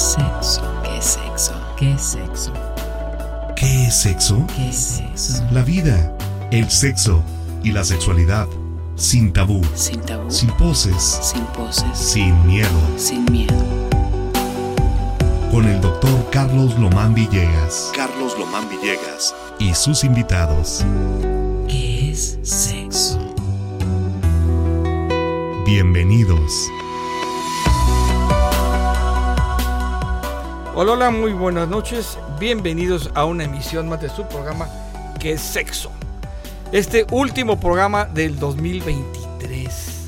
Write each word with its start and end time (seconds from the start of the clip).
sexo? 0.00 0.62
¿Qué 0.82 0.96
es 0.98 1.04
sexo? 1.04 1.52
¿Qué 1.76 1.92
es 1.92 2.00
sexo? 2.02 2.52
¿Qué 3.56 3.86
es 3.86 3.94
sexo? 3.94 4.46
¿Qué 4.56 4.68
es 4.70 4.76
sexo? 4.76 5.44
La 5.52 5.62
vida, 5.62 6.16
el 6.50 6.70
sexo 6.70 7.22
y 7.62 7.72
la 7.72 7.84
sexualidad. 7.84 8.48
Sin 8.96 9.32
tabú, 9.32 9.62
Sin 9.74 10.00
tabú, 10.00 10.30
sin 10.30 10.50
poses, 10.52 11.18
sin 11.22 11.44
poses, 11.46 11.84
sin 11.94 12.46
miedo. 12.46 12.68
sin 12.96 13.24
miedo. 13.30 13.54
Con 15.50 15.66
el 15.66 15.80
doctor 15.80 16.28
Carlos 16.30 16.78
Lomán 16.78 17.14
Villegas. 17.14 17.90
Carlos 17.94 18.38
Lomán 18.38 18.68
Villegas. 18.68 19.34
Y 19.58 19.74
sus 19.74 20.04
invitados. 20.04 20.84
¿Qué 21.68 22.10
es 22.12 22.38
sexo? 22.42 23.18
Bienvenidos. 25.66 26.70
Hola, 30.74 30.92
hola, 30.92 31.10
muy 31.10 31.32
buenas 31.32 31.68
noches. 31.68 32.16
Bienvenidos 32.38 33.10
a 33.14 33.24
una 33.24 33.44
emisión 33.44 33.88
más 33.88 34.00
de 34.00 34.08
su 34.08 34.24
programa 34.26 34.68
que 35.18 35.32
es 35.32 35.40
Sexo. 35.40 35.90
Este 36.72 37.06
último 37.10 37.58
programa 37.58 38.04
del 38.06 38.38
2023. 38.38 40.06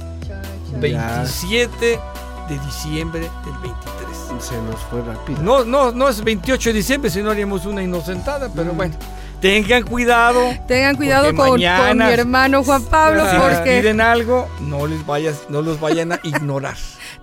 27 0.80 2.00
de 2.48 2.58
diciembre 2.66 3.20
del 3.20 3.58
23. 3.62 4.42
Se 4.42 4.56
nos 4.62 4.80
fue 4.90 5.02
rápido. 5.02 5.42
No, 5.42 5.64
no, 5.64 5.92
no 5.92 6.08
es 6.08 6.22
28 6.22 6.70
de 6.70 6.74
diciembre, 6.74 7.10
si 7.10 7.22
no 7.22 7.30
haríamos 7.30 7.66
una 7.66 7.82
inocentada, 7.82 8.48
pero 8.54 8.72
Mm. 8.72 8.76
bueno. 8.76 8.94
Tengan 9.40 9.82
cuidado. 9.82 10.40
Tengan 10.68 10.94
cuidado 10.94 11.34
con, 11.34 11.58
mi 11.58 11.64
hermano 11.64 12.62
Juan 12.62 12.84
Pablo, 12.84 13.28
Si 13.28 13.36
les 13.36 13.42
porque 13.58 13.80
piden 13.80 14.00
algo, 14.00 14.48
no 14.60 14.86
les 14.86 15.04
vayas, 15.04 15.42
no 15.48 15.62
los 15.62 15.80
vayan 15.80 16.12
a 16.12 16.20
ignorar. 16.22 16.76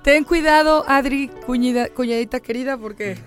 Ten 0.03 0.23
cuidado, 0.23 0.85
Adri, 0.87 1.29
cuñida- 1.45 1.89
cuñadita 1.89 2.39
querida, 2.39 2.77
porque 2.77 3.17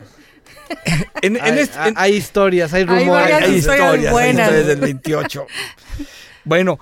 En, 1.22 1.36
en 1.36 1.42
hay, 1.42 1.58
este- 1.58 1.88
en- 1.88 1.94
hay 1.98 2.14
historias, 2.14 2.72
hay 2.72 2.82
Hay 2.82 2.86
rumores. 2.86 3.06
varias 3.08 3.42
hay 3.42 3.54
historias 3.56 3.84
historias, 3.86 4.06
hay 4.06 4.12
buenas. 4.12 4.46
historias 4.48 4.66
del 4.66 4.80
28. 4.80 5.46
bueno, 6.44 6.78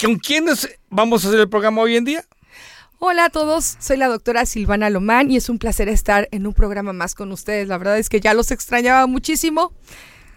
¿con 0.00 0.16
quiénes 0.18 0.68
vamos 0.90 1.24
a 1.24 1.28
hacer 1.28 1.40
el 1.40 1.48
programa 1.48 1.82
hoy 1.82 1.96
en 1.96 2.04
día? 2.04 2.24
Hola 2.98 3.26
a 3.26 3.30
todos, 3.30 3.76
soy 3.80 3.96
la 3.98 4.08
doctora 4.08 4.46
Silvana 4.46 4.88
Lomán 4.88 5.30
y 5.30 5.36
es 5.36 5.48
un 5.48 5.58
placer 5.58 5.88
estar 5.88 6.28
en 6.30 6.46
un 6.46 6.54
programa 6.54 6.92
más 6.92 7.14
con 7.14 7.32
ustedes. 7.32 7.68
La 7.68 7.76
verdad 7.76 7.98
es 7.98 8.08
que 8.08 8.20
ya 8.20 8.32
los 8.34 8.50
extrañaba 8.50 9.06
muchísimo. 9.06 9.72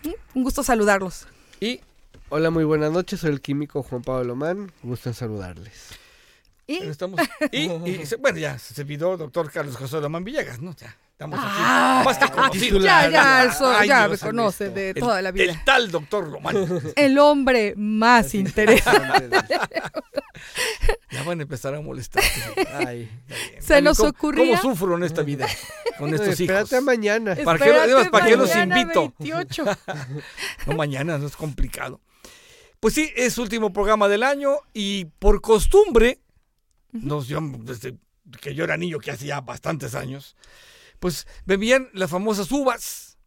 Mm, 0.04 0.10
Un 0.40 0.44
gusto 0.44 0.64
saludarlos. 0.64 1.28
Y 1.60 1.80
Hola, 2.30 2.50
muy 2.50 2.66
buenas 2.66 2.92
noches. 2.92 3.22
Soy 3.22 3.30
el 3.32 3.40
químico 3.40 3.84
Juan 3.84 4.02
Pablo 4.02 4.26
Lomán. 4.26 4.70
Gusto 4.84 5.08
en 5.08 5.16
saludarles. 5.16 5.72
Y 6.68 6.78
estamos. 6.88 7.20
Y, 7.52 7.72
y 7.90 8.06
se- 8.06 8.18
bueno, 8.18 8.38
ya 8.40 8.60
se 8.60 8.82
olvidó 8.82 9.16
doctor 9.18 9.50
Carlos 9.52 9.76
José 9.78 10.02
Lomán 10.02 10.24
Villegas, 10.26 10.60
¿no? 10.62 10.76
Ya, 10.76 10.96
estamos 11.12 11.40
aquí. 11.40 11.48
Ah, 11.50 12.02
más 12.06 12.18
que 12.18 12.30
conocidos. 12.30 12.84
ya, 12.84 13.10
ya, 13.10 13.52
so- 13.54 13.84
ya 13.84 14.08
me 14.10 14.18
conoce 14.18 14.70
de 14.70 14.90
El- 14.90 14.96
toda 14.96 15.22
la 15.22 15.32
vida. 15.32 15.52
El 15.52 15.64
tal 15.64 15.90
doctor 15.90 16.28
Lomán. 16.28 16.56
El 16.96 17.18
hombre 17.20 17.74
más 17.78 18.34
interesante. 18.36 19.30
Ya 21.12 21.24
van 21.24 21.40
a 21.40 21.44
empezar 21.44 21.74
a 21.74 21.82
molestar. 21.82 22.24
Ay. 22.86 23.10
Se 23.60 23.82
nos 23.82 23.98
¿Cómo- 23.98 24.10
ocurría- 24.10 24.60
¿Cómo 24.62 24.74
sufro 24.76 24.98
en 24.98 25.04
esta 25.04 25.22
vida 25.24 25.48
con 25.98 26.14
estos 26.14 26.40
hijos? 26.40 26.56
Espérate 26.64 26.82
mañana. 26.82 27.36
¿Para 27.44 27.60
qué 27.60 27.70
Espérate, 27.70 28.10
para 28.10 28.26
qué 28.26 28.36
los 28.36 28.56
invito? 28.56 29.14
28. 29.20 29.66
No, 30.66 30.74
mañana, 30.76 31.18
no 31.18 31.28
es 31.28 31.36
complicado. 31.36 32.02
Pues 32.80 32.94
sí, 32.94 33.12
es 33.16 33.38
último 33.38 33.74
programa 33.74 34.08
del 34.08 34.22
año 34.24 34.58
y 34.74 35.06
por 35.06 35.42
costumbre, 35.42 36.20
nos, 37.02 37.28
yo, 37.28 37.40
desde 37.60 37.96
que 38.42 38.54
yo 38.56 38.64
era 38.64 38.78
niño, 38.78 39.00
que 39.00 39.12
hace 39.12 39.26
ya 39.28 39.42
bastantes 39.42 39.96
años, 39.96 40.36
pues 41.00 41.28
bebían 41.46 41.90
las 41.94 42.10
famosas 42.10 42.52
uvas 42.52 43.18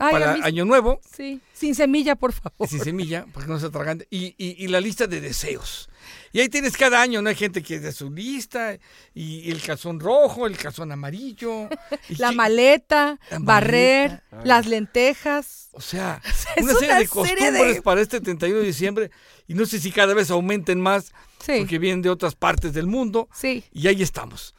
Ay, 0.00 0.12
para 0.12 0.34
mí- 0.34 0.40
Año 0.44 0.64
Nuevo, 0.64 1.00
sí, 1.12 1.40
sin 1.52 1.74
semilla, 1.74 2.14
por 2.14 2.32
favor. 2.32 2.68
sin 2.68 2.78
semilla, 2.80 3.26
porque 3.32 3.48
no 3.48 3.58
se 3.58 3.66
atragante, 3.66 4.06
y, 4.10 4.26
y- 4.38 4.54
y 4.64 4.68
la 4.68 4.80
lista 4.80 5.08
de 5.08 5.20
deseos. 5.20 5.88
Y 6.32 6.38
ahí 6.38 6.48
tienes 6.48 6.76
cada 6.76 7.02
año, 7.02 7.20
¿no? 7.20 7.30
Hay 7.30 7.34
gente 7.34 7.64
que 7.64 7.80
de 7.80 7.90
su 7.90 8.08
lista, 8.12 8.78
y, 9.12 9.50
el 9.50 9.60
calzón 9.60 9.98
rojo, 9.98 10.46
el 10.46 10.56
calzón 10.56 10.92
amarillo. 10.92 11.68
La 12.10 12.30
que- 12.30 12.36
maleta, 12.36 13.18
La 13.30 13.38
barrer, 13.40 14.22
maleta. 14.30 14.46
las 14.48 14.66
lentejas. 14.68 15.68
O 15.72 15.80
sea, 15.80 16.22
Es 16.56 16.62
una 16.62 16.74
serie 16.74 16.88
una 16.92 16.98
de 17.00 17.06
serie 17.06 17.08
costumbres 17.08 17.82
para 17.82 18.00
este 18.00 18.20
31 18.20 18.60
de 18.60 18.66
diciembre 18.66 19.10
y 19.48 19.54
no 19.54 19.66
sé 19.66 19.80
si 19.80 19.90
cada 19.90 20.14
vez 20.14 20.30
aumenten 20.30 20.80
más 20.80 21.12
Sí, 21.40 21.54
porque 21.58 21.78
vienen 21.80 22.02
de 22.02 22.10
otras 22.10 22.36
partes 22.36 22.72
del 22.72 22.86
mundo 22.86 23.28
sí. 23.34 23.64
y 23.72 23.88
ahí 23.88 24.02
estamos. 24.02 24.54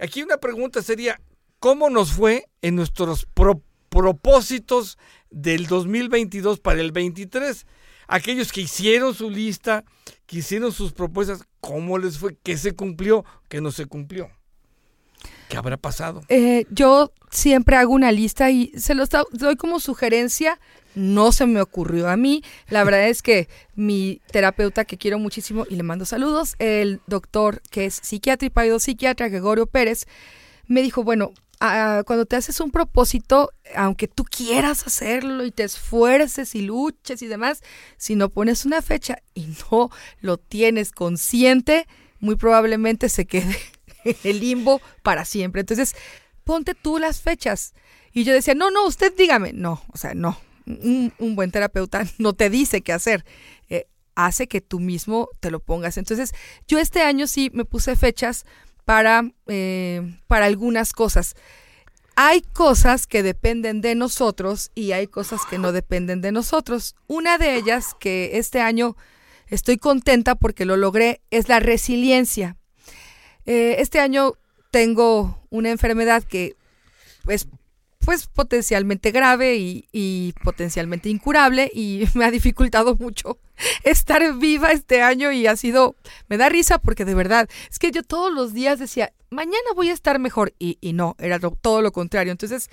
Aquí 0.00 0.22
una 0.22 0.38
pregunta 0.38 0.82
sería, 0.82 1.20
¿cómo 1.60 1.88
nos 1.90 2.12
fue 2.12 2.46
en 2.62 2.74
nuestros 2.74 3.26
pro- 3.34 3.62
propósitos 3.90 4.98
del 5.30 5.66
2022 5.66 6.60
para 6.60 6.80
el 6.80 6.92
23? 6.92 7.66
Aquellos 8.06 8.52
que 8.52 8.60
hicieron 8.62 9.14
su 9.14 9.30
lista, 9.30 9.84
que 10.26 10.38
hicieron 10.38 10.72
sus 10.72 10.92
propuestas, 10.92 11.42
¿cómo 11.60 11.98
les 11.98 12.18
fue? 12.18 12.36
¿Qué 12.42 12.56
se 12.58 12.72
cumplió? 12.72 13.24
¿Qué 13.48 13.60
no 13.60 13.72
se 13.72 13.86
cumplió? 13.86 14.30
¿Qué 15.48 15.56
habrá 15.56 15.76
pasado? 15.76 16.22
Eh, 16.28 16.66
yo 16.70 17.12
siempre 17.30 17.76
hago 17.76 17.92
una 17.92 18.12
lista 18.12 18.50
y 18.50 18.72
se 18.76 18.94
los 18.94 19.08
doy 19.32 19.56
como 19.56 19.80
sugerencia. 19.80 20.58
No 20.94 21.32
se 21.32 21.46
me 21.46 21.60
ocurrió 21.60 22.08
a 22.08 22.16
mí. 22.16 22.42
La 22.68 22.84
verdad 22.84 23.08
es 23.08 23.22
que 23.22 23.48
mi 23.74 24.20
terapeuta, 24.30 24.84
que 24.84 24.98
quiero 24.98 25.18
muchísimo 25.18 25.66
y 25.68 25.76
le 25.76 25.82
mando 25.82 26.04
saludos, 26.04 26.54
el 26.58 27.00
doctor 27.06 27.60
que 27.70 27.86
es 27.86 28.00
psiquiatra 28.02 28.48
y 28.48 28.80
psiquiatra, 28.80 29.28
Gregorio 29.28 29.66
Pérez, 29.66 30.06
me 30.66 30.82
dijo, 30.82 31.02
bueno, 31.02 31.32
ah, 31.60 32.02
cuando 32.06 32.24
te 32.26 32.36
haces 32.36 32.60
un 32.60 32.70
propósito, 32.70 33.50
aunque 33.74 34.08
tú 34.08 34.24
quieras 34.24 34.86
hacerlo 34.86 35.44
y 35.44 35.50
te 35.50 35.64
esfuerces 35.64 36.54
y 36.54 36.62
luches 36.62 37.20
y 37.22 37.26
demás, 37.26 37.62
si 37.96 38.14
no 38.14 38.28
pones 38.28 38.64
una 38.64 38.80
fecha 38.80 39.18
y 39.34 39.48
no 39.70 39.90
lo 40.20 40.38
tienes 40.38 40.92
consciente, 40.92 41.86
muy 42.20 42.36
probablemente 42.36 43.08
se 43.08 43.26
quede 43.26 43.56
el 44.24 44.40
limbo 44.40 44.80
para 45.02 45.24
siempre. 45.24 45.60
Entonces, 45.60 45.94
ponte 46.44 46.74
tú 46.74 46.98
las 46.98 47.20
fechas. 47.20 47.74
Y 48.12 48.24
yo 48.24 48.32
decía, 48.32 48.54
no, 48.54 48.70
no, 48.70 48.86
usted 48.86 49.12
dígame. 49.16 49.52
No, 49.52 49.82
o 49.92 49.96
sea, 49.96 50.14
no. 50.14 50.38
Un, 50.66 51.12
un 51.18 51.36
buen 51.36 51.50
terapeuta 51.50 52.06
no 52.18 52.32
te 52.32 52.50
dice 52.50 52.80
qué 52.80 52.92
hacer. 52.92 53.24
Eh, 53.68 53.86
hace 54.14 54.46
que 54.46 54.60
tú 54.60 54.80
mismo 54.80 55.28
te 55.40 55.50
lo 55.50 55.60
pongas. 55.60 55.98
Entonces, 55.98 56.32
yo 56.68 56.78
este 56.78 57.02
año 57.02 57.26
sí 57.26 57.50
me 57.52 57.64
puse 57.64 57.96
fechas 57.96 58.44
para, 58.84 59.30
eh, 59.46 60.18
para 60.26 60.46
algunas 60.46 60.92
cosas. 60.92 61.34
Hay 62.16 62.42
cosas 62.42 63.06
que 63.06 63.22
dependen 63.22 63.80
de 63.80 63.94
nosotros 63.96 64.70
y 64.74 64.92
hay 64.92 65.08
cosas 65.08 65.40
que 65.50 65.58
no 65.58 65.72
dependen 65.72 66.20
de 66.20 66.30
nosotros. 66.30 66.94
Una 67.08 67.38
de 67.38 67.56
ellas 67.56 67.96
que 67.98 68.38
este 68.38 68.60
año 68.60 68.96
estoy 69.48 69.78
contenta 69.78 70.36
porque 70.36 70.64
lo 70.64 70.76
logré 70.76 71.20
es 71.30 71.48
la 71.48 71.58
resiliencia. 71.58 72.56
Eh, 73.46 73.76
este 73.78 74.00
año 74.00 74.34
tengo 74.70 75.42
una 75.50 75.70
enfermedad 75.70 76.22
que 76.24 76.56
es 77.28 77.46
pues 78.04 78.26
potencialmente 78.26 79.12
grave 79.12 79.56
y, 79.56 79.88
y 79.92 80.34
potencialmente 80.44 81.08
incurable 81.08 81.70
y 81.72 82.04
me 82.14 82.24
ha 82.24 82.30
dificultado 82.30 82.96
mucho 82.96 83.38
estar 83.84 84.34
viva 84.34 84.72
este 84.72 85.02
año 85.02 85.32
y 85.32 85.46
ha 85.46 85.56
sido, 85.56 85.96
me 86.28 86.36
da 86.36 86.48
risa 86.48 86.78
porque 86.78 87.04
de 87.04 87.14
verdad, 87.14 87.48
es 87.70 87.78
que 87.78 87.90
yo 87.90 88.02
todos 88.02 88.32
los 88.32 88.52
días 88.52 88.78
decía, 88.78 89.12
mañana 89.30 89.64
voy 89.74 89.90
a 89.90 89.94
estar 89.94 90.18
mejor 90.18 90.54
y, 90.58 90.78
y 90.80 90.92
no, 90.92 91.16
era 91.18 91.38
todo 91.38 91.82
lo 91.82 91.92
contrario. 91.92 92.32
Entonces, 92.32 92.70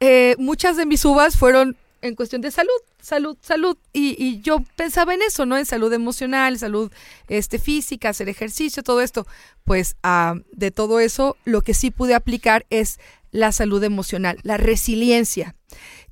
eh, 0.00 0.34
muchas 0.38 0.76
de 0.76 0.86
mis 0.86 1.04
uvas 1.04 1.36
fueron 1.36 1.76
en 2.02 2.16
cuestión 2.16 2.42
de 2.42 2.50
salud, 2.50 2.70
salud, 3.00 3.38
salud. 3.40 3.76
Y, 3.92 4.22
y 4.22 4.40
yo 4.42 4.62
pensaba 4.76 5.14
en 5.14 5.22
eso, 5.22 5.46
¿no? 5.46 5.56
En 5.56 5.64
salud 5.64 5.92
emocional, 5.92 6.58
salud 6.58 6.92
este, 7.28 7.58
física, 7.58 8.10
hacer 8.10 8.28
ejercicio, 8.28 8.82
todo 8.82 9.00
esto. 9.00 9.26
Pues 9.64 9.96
ah, 10.02 10.34
de 10.52 10.70
todo 10.70 11.00
eso, 11.00 11.36
lo 11.44 11.62
que 11.62 11.74
sí 11.74 11.90
pude 11.90 12.14
aplicar 12.14 12.66
es 12.70 12.98
la 13.30 13.52
salud 13.52 13.82
emocional, 13.82 14.38
la 14.42 14.58
resiliencia, 14.58 15.54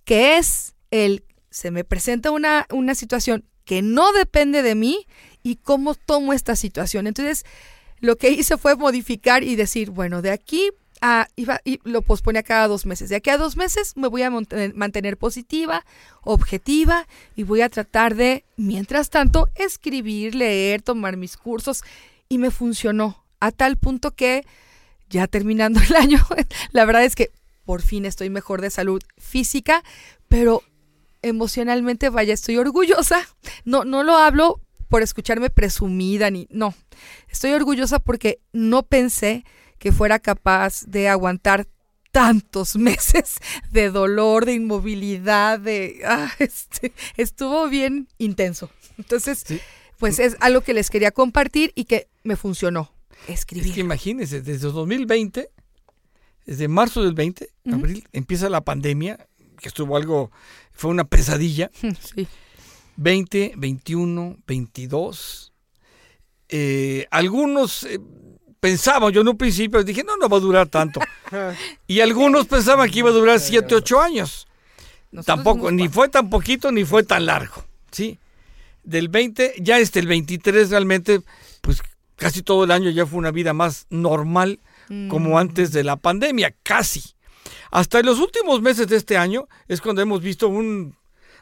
que 0.04 0.38
es 0.38 0.74
el, 0.90 1.24
se 1.50 1.70
me 1.70 1.84
presenta 1.84 2.30
una, 2.30 2.66
una 2.70 2.94
situación 2.94 3.44
que 3.64 3.82
no 3.82 4.12
depende 4.12 4.62
de 4.62 4.74
mí 4.74 5.06
y 5.42 5.56
cómo 5.56 5.94
tomo 5.94 6.32
esta 6.32 6.56
situación. 6.56 7.06
Entonces, 7.06 7.44
lo 7.98 8.16
que 8.16 8.30
hice 8.30 8.56
fue 8.56 8.76
modificar 8.76 9.42
y 9.42 9.56
decir, 9.56 9.90
bueno, 9.90 10.22
de 10.22 10.30
aquí 10.30 10.70
a, 11.00 11.28
iba, 11.36 11.60
y 11.64 11.80
lo 11.84 12.02
posponía 12.02 12.42
cada 12.42 12.68
dos 12.68 12.86
meses. 12.86 13.08
De 13.08 13.16
aquí 13.16 13.30
a 13.30 13.38
dos 13.38 13.56
meses 13.56 13.96
me 13.96 14.08
voy 14.08 14.22
a 14.22 14.30
mantener, 14.30 14.74
mantener 14.74 15.16
positiva, 15.16 15.84
objetiva 16.22 17.06
y 17.36 17.42
voy 17.42 17.62
a 17.62 17.68
tratar 17.68 18.14
de, 18.14 18.44
mientras 18.56 19.10
tanto, 19.10 19.48
escribir, 19.54 20.34
leer, 20.34 20.82
tomar 20.82 21.16
mis 21.16 21.36
cursos 21.36 21.82
y 22.28 22.38
me 22.38 22.50
funcionó 22.50 23.24
a 23.40 23.50
tal 23.50 23.76
punto 23.76 24.12
que 24.12 24.44
ya 25.08 25.26
terminando 25.26 25.80
el 25.88 25.96
año, 25.96 26.18
la 26.72 26.84
verdad 26.84 27.04
es 27.04 27.16
que 27.16 27.30
por 27.64 27.82
fin 27.82 28.04
estoy 28.04 28.30
mejor 28.30 28.60
de 28.60 28.70
salud 28.70 29.02
física, 29.18 29.82
pero 30.28 30.62
emocionalmente, 31.22 32.08
vaya, 32.08 32.34
estoy 32.34 32.56
orgullosa. 32.56 33.28
No, 33.64 33.84
no 33.84 34.02
lo 34.02 34.16
hablo 34.16 34.60
por 34.88 35.02
escucharme 35.02 35.50
presumida 35.50 36.30
ni 36.30 36.48
no. 36.50 36.74
Estoy 37.28 37.52
orgullosa 37.52 37.98
porque 37.98 38.40
no 38.52 38.82
pensé 38.82 39.44
que 39.80 39.90
fuera 39.90 40.18
capaz 40.20 40.84
de 40.86 41.08
aguantar 41.08 41.66
tantos 42.12 42.76
meses 42.76 43.38
de 43.72 43.90
dolor, 43.90 44.44
de 44.46 44.52
inmovilidad, 44.54 45.58
de... 45.58 46.02
ah, 46.06 46.30
este, 46.38 46.92
estuvo 47.16 47.68
bien 47.68 48.06
intenso. 48.18 48.70
Entonces, 48.98 49.42
Sí. 49.46 49.58
pues 49.98 50.18
es 50.20 50.36
algo 50.40 50.60
que 50.60 50.74
les 50.74 50.90
quería 50.90 51.10
compartir 51.10 51.72
y 51.74 51.84
que 51.86 52.08
me 52.22 52.36
funcionó. 52.36 52.92
Escribir. 53.26 53.68
Es 53.68 53.74
que 53.74 53.80
imagínense, 53.80 54.42
desde 54.42 54.68
2020, 54.70 55.50
desde 56.46 56.68
marzo 56.68 57.02
del 57.02 57.14
20, 57.14 57.48
Ujú. 57.64 57.74
abril, 57.76 58.04
empieza 58.12 58.48
la 58.50 58.60
pandemia, 58.62 59.26
que 59.60 59.68
estuvo 59.68 59.96
algo, 59.96 60.30
fue 60.72 60.90
una 60.90 61.04
pesadilla. 61.04 61.70
Sí. 62.14 62.26
20, 62.96 63.54
21, 63.56 64.36
22. 64.46 65.52
Eh, 66.50 67.06
algunos 67.10 67.84
eh, 67.84 67.98
pensaban, 68.60 69.12
yo 69.12 69.22
en 69.22 69.28
un 69.28 69.36
principio 69.36 69.82
dije, 69.82 70.04
no, 70.04 70.16
no 70.16 70.28
va 70.28 70.36
a 70.36 70.40
durar 70.40 70.68
tanto. 70.68 71.00
Y 71.86 72.00
algunos 72.00 72.46
pensaban 72.46 72.90
que 72.90 72.98
iba 73.00 73.10
a 73.10 73.12
durar 73.12 73.40
7, 73.40 73.74
8 73.74 74.00
años. 74.00 74.46
Nosotros 75.12 75.26
Tampoco, 75.26 75.70
ni 75.70 75.88
fue 75.88 76.08
tan 76.08 76.30
poquito 76.30 76.70
ni 76.70 76.84
fue 76.84 77.02
tan 77.02 77.26
largo. 77.26 77.64
¿sí? 77.90 78.18
Del 78.84 79.08
20, 79.08 79.54
ya 79.58 79.78
este, 79.78 79.98
el 80.00 80.06
23 80.06 80.70
realmente, 80.70 81.20
pues 81.60 81.82
casi 82.16 82.42
todo 82.42 82.64
el 82.64 82.70
año 82.70 82.90
ya 82.90 83.06
fue 83.06 83.18
una 83.18 83.30
vida 83.30 83.52
más 83.52 83.86
normal 83.90 84.60
como 85.08 85.30
Mm. 85.30 85.36
antes 85.36 85.70
de 85.70 85.84
la 85.84 85.96
pandemia, 85.96 86.52
casi. 86.64 87.02
Hasta 87.70 88.00
en 88.00 88.06
los 88.06 88.18
últimos 88.18 88.60
meses 88.60 88.88
de 88.88 88.96
este 88.96 89.16
año 89.16 89.46
es 89.68 89.80
cuando 89.80 90.02
hemos 90.02 90.20
visto 90.20 90.48
un, 90.48 90.96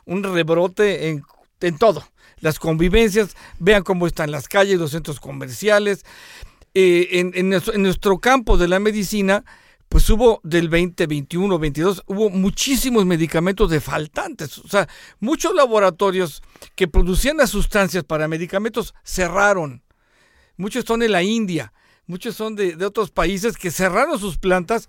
un 0.05 0.23
rebrote 0.23 1.09
en, 1.09 1.23
en 1.63 1.79
todo. 1.79 2.07
Las 2.41 2.59
convivencias, 2.59 3.35
vean 3.59 3.83
cómo 3.83 4.07
están 4.07 4.31
las 4.31 4.49
calles, 4.49 4.79
los 4.79 4.91
centros 4.91 5.19
comerciales. 5.19 6.05
Eh, 6.81 7.33
en, 7.35 7.83
nuestro, 7.83 8.21
campo 8.21 8.57
de 8.57 8.69
la 8.69 8.79
medicina, 8.79 9.45
pues 9.89 10.09
hubo 10.11 10.41
del 10.45 10.69
20, 10.69 11.09
21, 11.09 11.59
22, 11.59 12.05
hubo 12.07 12.31
muchísimos 12.31 13.05
medicamentos 13.05 13.69
de 13.69 13.81
faltantes. 13.81 14.59
O 14.59 14.69
sea, 14.69 14.89
muchos 15.19 15.57
laboratorios 15.57 16.41
que 16.77 16.87
producían 16.87 17.39
las 17.39 17.51
sustancias 17.51 18.05
para 18.05 18.29
medicamentos 18.29 18.95
cerraron. 19.03 19.83
Muchos 20.57 20.85
son 20.85 21.03
en 21.03 21.11
la 21.11 21.25
India, 21.25 21.73
muchos 22.07 22.37
son 22.37 22.55
de, 22.55 22.77
de 22.77 22.87
otros 22.87 23.11
países 23.11 23.57
que 23.57 23.73
cerraron 23.73 24.17
sus 24.21 24.39
plantas. 24.39 24.89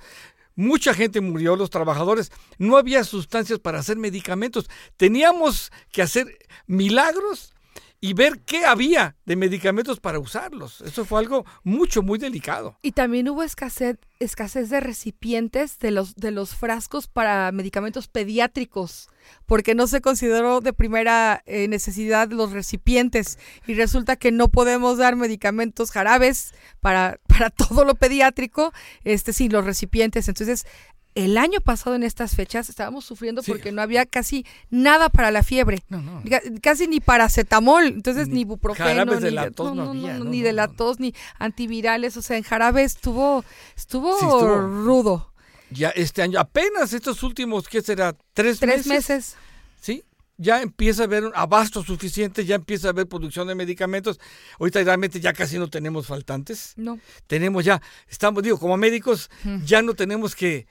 Mucha 0.56 0.94
gente 0.94 1.22
murió, 1.22 1.56
los 1.56 1.72
trabajadores. 1.72 2.32
No 2.60 2.78
había 2.78 3.04
sustancias 3.04 3.58
para 3.58 3.80
hacer 3.80 3.98
medicamentos. 3.98 4.70
Teníamos 4.96 5.72
que 5.92 6.04
hacer 6.04 6.38
milagros 6.68 7.56
y 8.02 8.14
ver 8.14 8.40
qué 8.46 8.66
había 8.66 9.16
de 9.26 9.36
medicamentos 9.36 10.00
para 10.00 10.20
usarlos. 10.20 10.82
Eso 10.82 11.06
fue 11.06 11.20
algo 11.20 11.46
mucho, 11.64 12.02
muy 12.02 12.18
delicado. 12.18 12.78
Y 12.82 12.94
también 12.94 13.28
hubo 13.30 13.44
escasez, 13.44 13.98
escasez 14.20 14.70
de 14.70 14.80
recipientes 14.80 15.80
de 15.80 15.92
los, 15.92 16.16
de 16.16 16.32
los 16.32 16.56
frascos 16.56 17.08
para 17.08 17.52
medicamentos 17.52 18.08
pediátricos, 18.08 19.10
porque 19.46 19.76
no 19.76 19.88
se 19.88 20.02
consideró 20.02 20.62
de 20.62 20.72
primera 20.72 21.44
eh, 21.46 21.68
necesidad 21.68 22.30
los 22.32 22.52
recipientes. 22.52 23.38
Y 23.68 23.74
resulta 23.74 24.16
que 24.16 24.32
no 24.32 24.48
podemos 24.48 24.98
dar 24.98 25.18
medicamentos 25.18 25.92
jarabes 25.92 26.54
para, 26.80 27.20
para 27.28 27.50
todo 27.50 27.84
lo 27.84 27.96
pediátrico 27.96 28.72
este, 29.04 29.34
sin 29.34 29.52
los 29.52 29.66
recipientes. 29.66 30.30
Entonces, 30.30 30.66
el 31.16 31.38
año 31.38 31.60
pasado 31.62 31.96
en 31.96 32.04
estas 32.04 32.36
fechas 32.36 32.70
estábamos 32.70 33.04
sufriendo 33.06 33.42
Sí. 33.42 33.52
porque 33.52 33.72
no 33.72 33.82
había 33.82 34.06
casi 34.06 34.46
nada 34.70 35.10
para 35.10 35.32
la 35.32 35.44
fiebre. 35.44 35.84
No, 35.90 36.02
no. 36.02 36.24
Ca- 36.30 36.42
Casi 36.62 36.88
ni 36.88 37.00
paracetamol, 37.00 37.86
entonces 37.88 38.28
Ni 38.28 38.36
ni 38.36 38.42
ibuprofeno, 38.42 39.06
de 39.20 39.30
ni, 39.30 39.36
la 39.36 39.52
tos 39.52 39.76
no 39.76 39.86
no, 39.86 39.90
había, 39.92 40.18
no, 40.20 40.26
ni 40.26 40.42
de 40.42 40.54
la 40.54 40.68
tos, 40.68 41.00
ni 41.00 41.14
antivirales, 41.40 42.16
o 42.18 42.22
sea, 42.22 42.38
en 42.38 42.44
jarabe 42.44 42.84
estuvo, 42.84 43.44
estuvo, 43.76 44.18
Sí, 44.20 44.26
estuvo. 44.26 44.56
rudo. 44.86 45.34
Ya 45.72 45.90
este 45.90 46.22
año, 46.22 46.40
apenas 46.40 46.94
estos 46.94 47.22
últimos, 47.24 47.68
¿qué 47.68 47.82
será? 47.82 48.16
¿Tres, 48.34 48.60
Tres 48.60 48.88
meses. 48.88 49.36
¿sí? 49.82 50.04
Ya 50.38 50.62
empieza 50.62 51.02
a 51.04 51.06
haber 51.06 51.26
un 51.26 51.34
abasto 51.36 51.84
suficiente, 51.84 52.46
ya 52.46 52.56
empieza 52.56 52.88
a 52.88 52.92
haber 52.92 53.08
producción 53.08 53.48
de 53.48 53.56
medicamentos. 53.56 54.20
Ahorita 54.58 54.82
realmente 54.84 55.20
ya 55.20 55.34
casi 55.34 55.60
no 55.60 55.70
tenemos 55.70 56.08
faltantes. 56.08 56.74
No. 56.78 56.98
Tenemos 57.28 57.66
ya, 57.66 57.82
estamos, 58.08 58.42
digo, 58.42 58.58
como 58.58 58.78
médicos, 58.78 59.30
ya 59.66 59.82
no 59.82 59.96
tenemos 59.96 60.36
que 60.36 60.66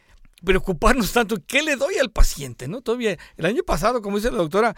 preocuparnos 0.45 1.13
tanto. 1.13 1.37
¿Qué 1.47 1.63
le 1.63 1.77
doy 1.77 1.97
al 1.97 2.11
paciente? 2.11 2.69
¿No? 2.69 2.81
Todavía, 2.81 3.17
el 3.37 3.47
año 3.47 3.63
pasado, 3.63 4.03
como 4.03 4.17
dice 4.17 4.31
la 4.31 4.39
doctora, 4.39 4.77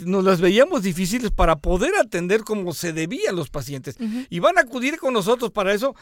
nos 0.00 0.24
las 0.24 0.40
veíamos 0.40 0.82
difíciles 0.82 1.30
para 1.30 1.56
poder 1.56 1.92
atender 1.96 2.42
como 2.42 2.72
se 2.72 2.92
debían 2.92 3.36
los 3.36 3.50
pacientes. 3.50 3.96
Ujú. 4.00 4.26
Y 4.30 4.38
van 4.40 4.58
a 4.58 4.62
acudir 4.62 4.98
con 4.98 5.12
nosotros 5.12 5.50
para 5.50 5.72
eso. 5.74 5.94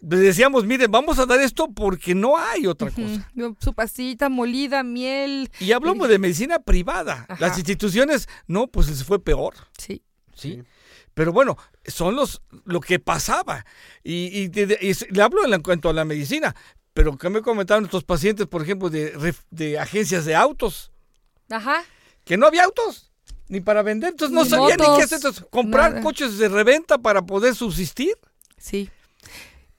Les 0.00 0.20
decíamos, 0.20 0.66
miren, 0.66 0.90
vamos 0.90 1.18
a 1.18 1.26
dar 1.26 1.40
esto 1.40 1.68
porque 1.74 2.14
no 2.14 2.36
hay 2.36 2.66
otra 2.66 2.90
cosa. 2.90 3.30
Su 3.58 3.72
pastillita 3.72 4.28
molida, 4.28 4.82
miel. 4.82 5.50
Y 5.60 5.72
hablamos 5.72 6.08
de 6.08 6.18
medicina 6.18 6.58
privada. 6.58 7.26
Ajá. 7.28 7.36
Las 7.40 7.56
instituciones, 7.58 8.28
no, 8.46 8.66
pues 8.66 8.88
les 8.88 9.04
fue 9.04 9.22
peor. 9.22 9.54
Sí. 9.78 10.02
¿sí? 10.34 10.62
Pero 11.14 11.32
bueno, 11.32 11.56
son 11.86 12.16
los 12.16 12.42
lo 12.64 12.80
que 12.80 12.98
pasaba. 12.98 13.64
Y, 14.02 14.12
y 14.12 14.48
le 14.48 15.22
hablo 15.22 15.46
en 15.46 15.62
cuanto 15.62 15.88
a 15.88 15.92
la 15.92 16.04
medicina. 16.04 16.54
Pero 16.94 17.18
que 17.18 17.28
me 17.28 17.42
comentaban 17.42 17.82
nuestros 17.82 18.04
pacientes, 18.04 18.46
por 18.46 18.62
ejemplo, 18.62 18.88
de, 18.88 19.34
de 19.50 19.78
agencias 19.78 20.24
de 20.24 20.34
autos, 20.34 20.90
Ajá. 21.50 21.82
que 22.24 22.36
no 22.36 22.46
había 22.46 22.64
autos 22.64 23.10
ni 23.48 23.60
para 23.60 23.82
vender. 23.82 24.10
Entonces 24.10 24.34
no 24.34 24.44
Ni 24.44 24.48
sabían 24.50 24.78
ni 24.78 24.96
qué 24.96 25.02
hacer. 25.02 25.16
Entonces, 25.16 25.44
comprar 25.50 25.90
nada. 25.90 26.02
coches 26.02 26.38
de 26.38 26.48
reventa 26.48 26.96
para 26.98 27.22
poder 27.26 27.54
subsistir. 27.54 28.16
Sí. 28.56 28.88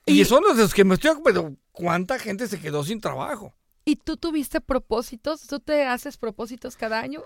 Y, 0.04 0.20
Y- 0.20 0.24
son 0.24 0.44
los 0.44 0.56
de 0.56 0.62
los 0.62 0.74
que 0.74 0.84
me 0.84 0.94
estoy... 0.94 1.10
Pero 1.24 1.56
¿cuánta 1.72 2.18
gente 2.18 2.46
se 2.48 2.60
quedó 2.60 2.84
sin 2.84 3.00
trabajo? 3.00 3.54
¿Y 3.84 3.96
tú 3.96 4.16
tuviste 4.16 4.60
propósitos? 4.60 5.46
¿Tú 5.46 5.58
te 5.60 5.84
haces 5.86 6.16
propósitos 6.18 6.76
cada 6.76 7.00
año? 7.00 7.22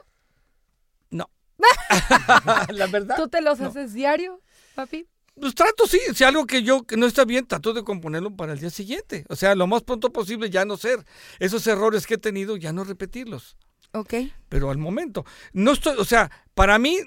No. 1.10 1.28
la 2.68 2.86
verdad. 2.86 3.16
¿Tú 3.16 3.28
te 3.28 3.40
los 3.40 3.58
no. 3.58 3.68
haces 3.68 3.92
diario, 3.92 4.40
papi? 4.74 5.06
Pues 5.38 5.54
trato, 5.54 5.86
sí, 5.86 5.98
si 6.14 6.24
algo 6.24 6.46
que 6.46 6.62
yo 6.62 6.82
que 6.82 6.96
no 6.96 7.06
está 7.06 7.24
bien, 7.24 7.46
trato 7.46 7.72
de 7.72 7.82
componerlo 7.82 8.36
para 8.36 8.52
el 8.52 8.60
día 8.60 8.70
siguiente. 8.70 9.24
O 9.28 9.36
sea, 9.36 9.54
lo 9.54 9.66
más 9.66 9.82
pronto 9.82 10.12
posible 10.12 10.50
ya 10.50 10.64
no 10.64 10.76
ser. 10.76 11.04
Esos 11.38 11.66
errores 11.66 12.06
que 12.06 12.14
he 12.14 12.18
tenido, 12.18 12.56
ya 12.56 12.72
no 12.72 12.84
repetirlos. 12.84 13.56
Ok. 13.92 14.14
Pero 14.48 14.70
al 14.70 14.78
momento, 14.78 15.24
no 15.52 15.72
estoy, 15.72 15.96
o 15.98 16.04
sea, 16.04 16.30
para 16.54 16.78
mí, 16.78 16.98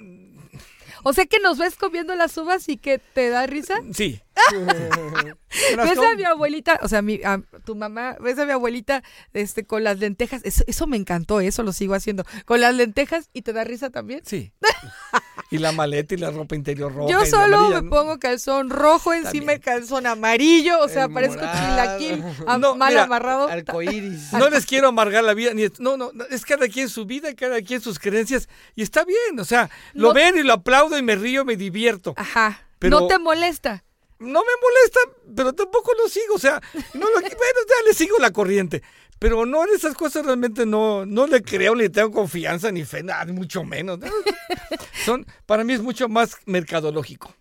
O 1.04 1.14
sea 1.14 1.25
que 1.25 1.40
nos 1.40 1.58
ves 1.58 1.75
comiendo 1.75 2.16
las 2.16 2.36
uvas 2.38 2.70
y 2.70 2.78
que 2.78 2.98
te 3.00 3.30
da 3.30 3.46
risa. 3.46 3.80
sí. 3.92 4.22
¿Ves 5.78 5.98
a 6.00 6.15
mi 6.15 6.24
abuelita? 6.24 6.80
O 6.82 6.88
sea, 6.88 7.01
mi, 7.01 7.22
a 7.24 7.42
tu 7.65 7.75
mamá, 7.75 8.18
¿ves 8.20 8.39
a 8.39 8.46
mi 8.46 8.51
abuelita 8.51 9.03
este, 9.34 9.65
con 9.65 9.84
las 9.84 10.00
lentejas? 10.00 10.42
Eso, 10.44 10.63
eso 10.65 10.88
me 10.88 10.98
encantó, 10.98 11.39
eso 11.39 11.62
lo 11.62 11.72
sigo 11.72 11.94
haciendo. 11.94 12.25
Con 12.46 12.60
las 12.62 12.74
lentejas 12.74 13.30
y 13.34 13.44
te 13.44 13.53
da 13.53 13.63
risa 13.63 13.89
también. 13.89 14.22
Sí. 14.25 14.51
Y 15.51 15.59
la 15.59 15.71
maleta 15.71 16.15
y 16.15 16.17
la 16.17 16.31
ropa 16.31 16.55
interior 16.55 16.93
roja. 16.93 17.12
Yo 17.12 17.25
solo 17.25 17.57
amarilla, 17.57 17.81
me 17.81 17.89
¿no? 17.89 17.89
pongo 17.95 18.17
calzón 18.19 18.69
rojo, 18.71 19.13
encima 19.13 19.31
También. 19.31 19.50
el 19.51 19.59
calzón 19.62 20.07
amarillo, 20.07 20.79
o 20.81 20.89
sea, 20.89 21.05
El 21.05 21.13
parezco 21.13 21.41
chilaquil 21.41 22.23
am- 22.47 22.59
No, 22.62 22.75
mal 22.75 22.89
mira, 22.89 23.03
amarrado. 23.03 23.47
Arcoíris. 23.47 24.33
No 24.33 24.50
les 24.50 24.65
quiero 24.65 24.88
amargar 24.88 25.23
la 25.23 25.33
vida, 25.33 25.53
ni 25.53 25.67
no, 25.79 25.95
no, 25.97 26.12
no, 26.13 26.23
es 26.25 26.43
cada 26.45 26.67
quien 26.67 26.89
su 26.89 27.05
vida, 27.05 27.35
cada 27.35 27.62
quien 27.62 27.81
sus 27.81 28.00
creencias, 28.00 28.50
y 28.75 28.81
está 28.81 29.05
bien, 29.05 29.39
o 29.39 29.45
sea, 29.45 29.69
lo 29.93 30.07
No- 30.09 30.13
ven 30.13 30.38
y 30.38 30.43
lo 30.43 30.53
aplaudo 30.53 30.97
y 30.97 31.01
me 31.03 31.15
río, 31.15 31.45
me 31.45 31.55
divierto. 31.55 32.13
Ajá. 32.17 32.62
Pero- 32.79 33.01
No 33.01 33.07
te 33.07 33.19
molesta. 33.19 33.83
no 34.19 34.39
me 34.39 34.51
molesta, 34.62 35.00
pero 35.35 35.53
tampoco 35.53 35.91
lo 36.01 36.07
sigo, 36.09 36.35
o 36.35 36.39
sea, 36.39 36.62
no 36.93 37.05
lo, 37.09 37.13
bueno, 37.21 37.29
ya 37.33 37.88
le 37.88 37.93
sigo 37.93 38.17
la 38.19 38.31
corriente, 38.31 38.81
pero 39.24 39.46
no 39.46 39.63
en 39.63 39.70
esas 39.74 39.96
cosas 39.96 40.25
realmente 40.25 40.65
no, 40.65 41.06
no 41.06 41.27
le 41.27 41.42
creo 41.42 41.75
ni 41.75 41.88
tengo 41.88 42.12
confianza 42.12 42.70
ni 42.74 42.84
fe, 42.84 43.03
nada, 43.03 43.24
mucho 43.32 43.63
menos. 43.63 43.98
¿no? 44.00 44.08
Son, 45.06 45.25
para 45.46 45.63
mí 45.63 45.72
es 45.72 45.82
mucho 45.82 46.10
más 46.10 46.36
mercadológico. 46.46 47.34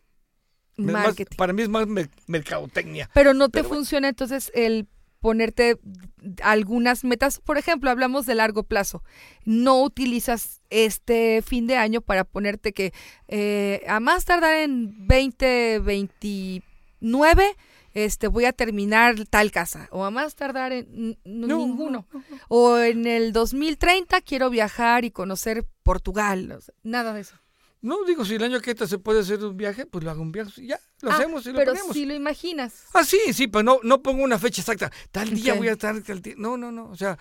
Me- 0.76 0.92
más- 0.92 1.16
para 1.36 1.52
mí 1.52 1.62
es 1.62 1.68
más 1.68 1.88
mer- 1.88 2.08
mercadotecnia. 2.28 3.10
Pero 3.14 3.34
no 3.34 3.48
te 3.48 3.62
bueno. 3.62 3.74
funciona 3.74 4.08
entonces 4.08 4.52
el 4.54 4.86
ponerte 5.18 5.80
algunas 6.40 7.02
metas. 7.02 7.40
Por 7.40 7.58
ejemplo, 7.58 7.90
hablamos 7.90 8.26
de 8.26 8.36
largo 8.36 8.62
plazo. 8.62 9.02
No 9.44 9.82
utilizas 9.82 10.60
este 10.70 11.42
fin 11.42 11.66
de 11.66 11.78
año 11.78 12.00
para 12.00 12.22
ponerte 12.22 12.72
que 12.72 12.92
eh, 13.26 13.82
a 13.88 13.98
más 13.98 14.24
tardar 14.24 14.54
en 14.54 14.94
2029 15.08 17.56
este, 17.94 18.28
voy 18.28 18.44
a 18.46 18.52
terminar 18.52 19.16
tal 19.28 19.50
casa. 19.50 19.88
O 19.90 20.04
a 20.04 20.10
más 20.10 20.34
tardar 20.34 20.72
en 20.72 21.18
No, 21.24 21.46
ninguno. 21.58 22.06
O 22.48 22.78
en 22.78 23.06
el 23.06 23.32
2030 23.32 24.20
quiero 24.22 24.50
viajar 24.50 25.04
y 25.04 25.10
conocer 25.10 25.66
Portugal. 25.82 26.52
o 26.52 26.60
sea, 26.60 26.74
nada 26.82 27.12
de 27.12 27.20
eso. 27.22 27.36
No, 27.80 28.04
digo, 28.04 28.24
si 28.24 28.36
el 28.36 28.44
año 28.44 28.60
que 28.60 28.70
entra 28.70 28.86
se 28.86 28.98
puede 28.98 29.20
hacer 29.20 29.44
un 29.44 29.56
viaje, 29.56 29.86
pues 29.86 30.04
lo 30.04 30.10
hago 30.12 30.22
un 30.22 30.30
viaje, 30.30 30.64
ya, 30.64 30.78
lo 31.00 31.10
Ah, 31.10 31.14
hacemos 31.16 31.44
y 31.46 31.48
lo 31.50 31.58
pero 31.58 31.72
ponemos. 31.72 31.92
si 31.92 32.06
lo 32.06 32.14
imaginas. 32.14 32.84
Ah, 32.94 33.04
sí, 33.04 33.18
sí, 33.32 33.48
pero 33.48 33.64
no, 33.64 33.80
no 33.82 34.02
pongo 34.02 34.22
una 34.22 34.38
fecha 34.38 34.60
exacta. 34.62 34.92
Tal 35.10 35.30
día 35.30 35.54
voy 35.54 35.66
a 35.66 35.72
estar, 35.72 36.00
tal 36.02 36.22
día- 36.22 36.36
No, 36.38 36.56
no, 36.56 36.70
no. 36.70 36.88
O 36.90 36.94
sea, 36.96 37.18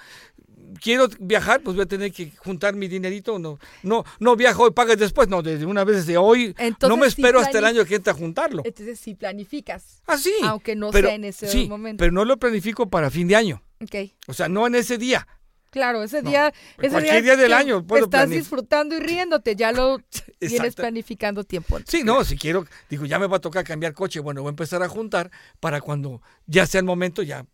quiero 0.80 1.08
viajar, 1.20 1.62
pues 1.62 1.76
voy 1.76 1.84
a 1.84 1.88
tener 1.88 2.12
que 2.12 2.32
juntar 2.38 2.76
mi 2.76 2.88
dinerito. 2.88 3.38
No, 3.40 3.60
no, 3.84 4.04
no 4.20 4.36
viajo 4.36 4.68
y 4.68 4.72
pagas 4.72 4.98
después. 4.98 5.28
No, 5.28 5.42
desde 5.42 5.66
una 5.66 5.84
vez 5.84 5.98
desde 5.98 6.18
hoy. 6.18 6.56
Entonces, 6.58 6.90
no 6.90 6.98
me 6.98 7.08
espero 7.08 7.40
hasta 7.40 7.60
el 7.60 7.66
año 7.66 7.86
que 7.86 7.96
entra 7.96 8.14
a 8.14 8.16
juntarlo. 8.16 8.64
Entonces, 8.66 9.00
si 9.00 9.16
planificas. 9.16 10.02
Ah, 10.08 10.18
sí. 10.18 10.34
Aunque 10.44 10.76
no 10.76 10.92
pero, 10.92 11.08
sea 11.08 11.16
en 11.16 11.26
ese 11.26 11.48
sí, 11.48 11.68
momento. 11.68 12.02
Pero 12.02 12.12
no 12.12 12.26
lo 12.26 12.38
planifico 12.38 12.90
para 12.90 13.10
fin 13.10 13.28
de 13.28 13.36
año. 13.36 13.64
Ok. 13.82 14.12
O 14.28 14.34
sea, 14.34 14.48
no 14.48 14.68
en 14.68 14.76
ese 14.76 14.98
día. 14.98 15.28
Claro, 15.72 16.04
ese 16.04 16.22
No, 16.22 16.30
día, 16.30 16.54
ese 16.80 16.90
cualquier 16.90 17.24
día 17.24 17.38
del 17.38 17.54
año 17.54 17.88
puedo 17.88 18.04
estás 18.04 18.30
disfrutando 18.30 18.94
y 18.94 19.00
riéndote, 19.00 19.56
ya 19.56 19.72
lo 19.72 20.00
tienes 20.40 20.76
planificando 20.76 21.46
tiempo. 21.46 21.80
Sí, 21.88 22.04
no, 22.04 22.26
si 22.26 22.38
quiero, 22.38 22.68
digo, 22.90 23.06
ya 23.06 23.18
me 23.20 23.28
va 23.28 23.38
a 23.38 23.40
tocar 23.40 23.64
cambiar 23.64 23.94
coche, 23.94 24.20
bueno, 24.20 24.42
voy 24.42 24.50
a 24.50 24.52
empezar 24.52 24.84
a 24.84 24.90
juntar 24.90 25.32
para 25.62 25.80
cuando 25.80 26.22
ya 26.46 26.66
sea 26.66 26.80
el 26.80 26.86
momento, 26.86 27.24
ya 27.24 27.46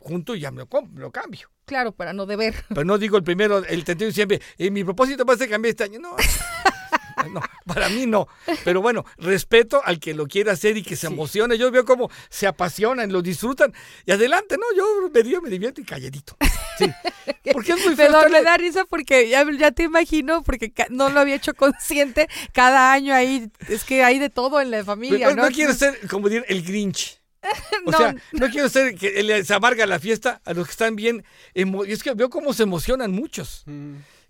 junto 0.00 0.34
y 0.34 0.40
ya 0.40 0.50
me 0.50 0.58
lo, 0.58 0.82
me 0.92 1.00
lo 1.00 1.12
cambio. 1.12 1.48
Claro, 1.70 1.92
para 1.92 2.12
no 2.12 2.26
deber. 2.26 2.52
Pero 2.68 2.84
no 2.84 2.98
digo 2.98 3.16
el 3.16 3.22
primero, 3.22 3.58
el 3.58 3.84
31 3.84 3.98
de 3.98 4.06
diciembre, 4.06 4.42
eh, 4.58 4.72
mi 4.72 4.82
propósito 4.82 5.24
va 5.24 5.34
a 5.34 5.36
ser 5.36 5.48
cambiar 5.48 5.70
este 5.70 5.84
año. 5.84 6.00
No, 6.00 6.16
no, 7.32 7.40
para 7.64 7.88
mí 7.88 8.06
no. 8.06 8.26
Pero 8.64 8.82
bueno, 8.82 9.04
respeto 9.18 9.80
al 9.84 10.00
que 10.00 10.12
lo 10.12 10.26
quiera 10.26 10.50
hacer 10.50 10.76
y 10.76 10.82
que 10.82 10.96
se 10.96 11.06
emocione. 11.06 11.56
Yo 11.56 11.70
veo 11.70 11.84
cómo 11.84 12.10
se 12.28 12.48
apasionan, 12.48 13.12
lo 13.12 13.22
disfrutan. 13.22 13.72
Y 14.04 14.10
adelante, 14.10 14.56
¿no? 14.56 14.64
Yo 14.76 15.08
me 15.14 15.22
río, 15.22 15.40
me 15.40 15.48
divierto 15.48 15.80
y 15.80 15.84
calladito. 15.84 16.36
Sí. 16.76 16.90
Porque 17.52 17.70
es 17.70 17.84
muy 17.86 17.94
feo 17.94 18.28
me 18.28 18.42
da 18.42 18.56
risa 18.56 18.84
porque 18.84 19.28
ya, 19.28 19.46
ya 19.56 19.70
te 19.70 19.84
imagino, 19.84 20.42
porque 20.42 20.72
no 20.88 21.08
lo 21.08 21.20
había 21.20 21.36
hecho 21.36 21.54
consciente. 21.54 22.28
Cada 22.52 22.92
año 22.92 23.14
ahí, 23.14 23.48
es 23.68 23.84
que 23.84 24.02
hay 24.02 24.18
de 24.18 24.28
todo 24.28 24.60
en 24.60 24.72
la 24.72 24.84
familia, 24.84 25.28
no, 25.28 25.36
¿no? 25.36 25.42
no 25.44 25.50
quiero 25.50 25.72
ser, 25.72 26.00
como 26.08 26.28
decir, 26.28 26.44
el 26.48 26.64
Grinch. 26.64 27.19
O 27.86 27.90
No. 27.90 27.98
sea, 27.98 28.14
no 28.32 28.48
quiero 28.50 28.68
ser 28.68 28.94
que 28.94 29.22
le- 29.22 29.44
se 29.44 29.54
amarga 29.54 29.86
la 29.86 29.98
fiesta 29.98 30.40
a 30.44 30.52
los 30.52 30.66
que 30.66 30.72
están 30.72 30.96
bien. 30.96 31.24
es 31.54 32.02
que 32.02 32.12
veo 32.14 32.28
cómo 32.30 32.52
se 32.52 32.62
emocionan 32.64 33.12
muchos. 33.12 33.64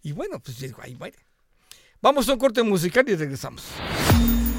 Y 0.02 0.12
bueno, 0.12 0.38
pues 0.40 0.58
digo, 0.60 0.78
ahí 0.82 0.94
muere. 0.94 1.18
Vamos 2.00 2.28
a 2.28 2.32
un 2.32 2.38
corte 2.38 2.62
musical 2.62 3.04
y 3.08 3.14
regresamos. 3.16 3.64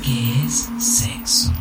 ¿Qué 0.04 0.46
es 0.46 0.70
sexo? 0.84 1.52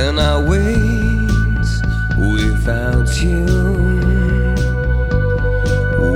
And 0.00 0.20
I 0.20 0.40
wait 0.40 1.66
without 2.16 3.20
you. 3.20 3.44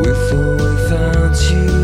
With 0.01 0.33
or 0.33 0.55
without 0.57 1.51
you. 1.51 1.82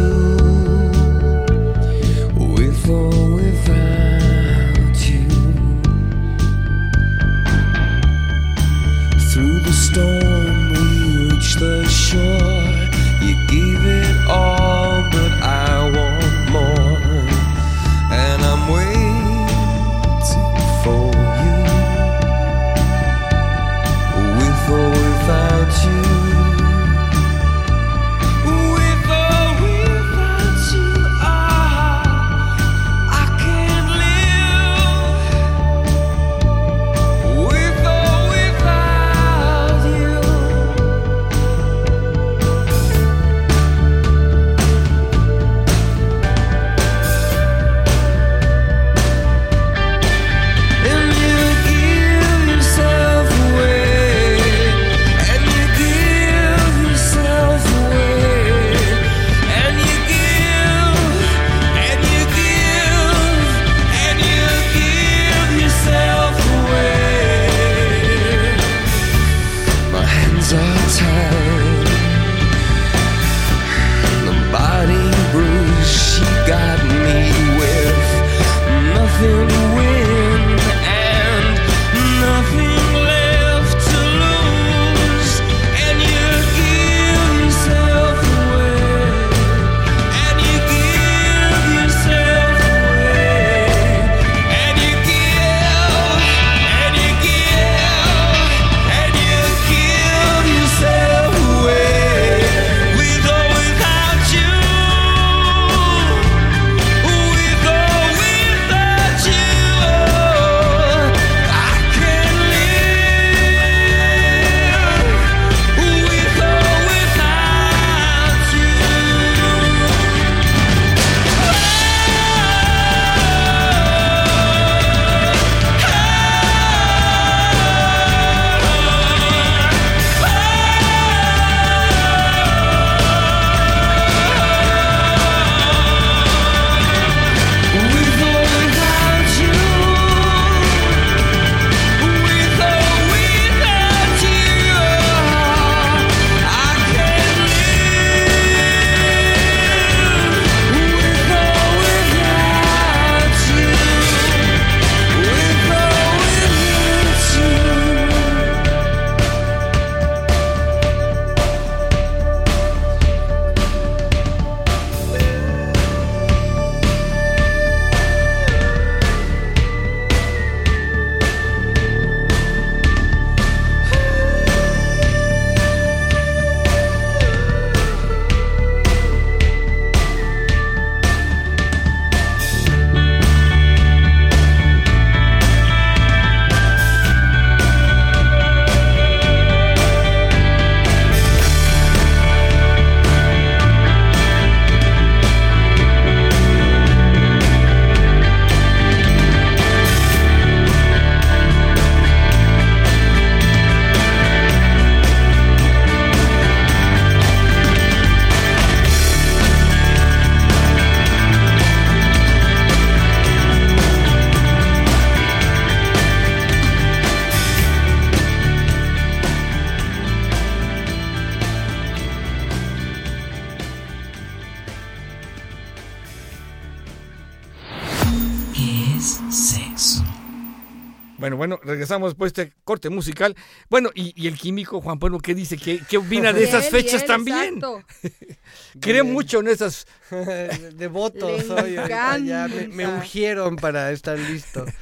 Regresamos 231.98 232.10
después 232.10 232.32
de 232.32 232.42
este 232.44 232.56
corte 232.64 232.88
musical. 232.90 233.34
Bueno, 233.68 233.90
y, 233.94 234.12
y 234.20 234.28
el 234.28 234.38
químico 234.38 234.80
Juan 234.80 234.98
Pablo, 234.98 235.18
¿qué 235.18 235.34
dice? 235.34 235.56
¿Qué, 235.56 235.80
qué 235.88 235.98
opina 235.98 236.32
de 236.32 236.44
esas 236.44 236.70
Bien, 236.70 236.72
fechas 236.72 237.02
bien, 237.02 237.06
también? 237.06 237.54
exacto. 237.56 237.84
Cree 238.80 239.02
Bien. 239.02 239.12
mucho 239.12 239.40
en 239.40 239.48
esas. 239.48 239.86
Devoto 240.74 241.28
Le 241.28 241.42
soy 241.42 241.76
ahorita, 241.76 242.18
ya 242.18 242.48
me, 242.48 242.68
me 242.68 242.86
ungieron 242.86 243.56
para 243.56 243.90
estar 243.92 244.18
listo. 244.18 244.64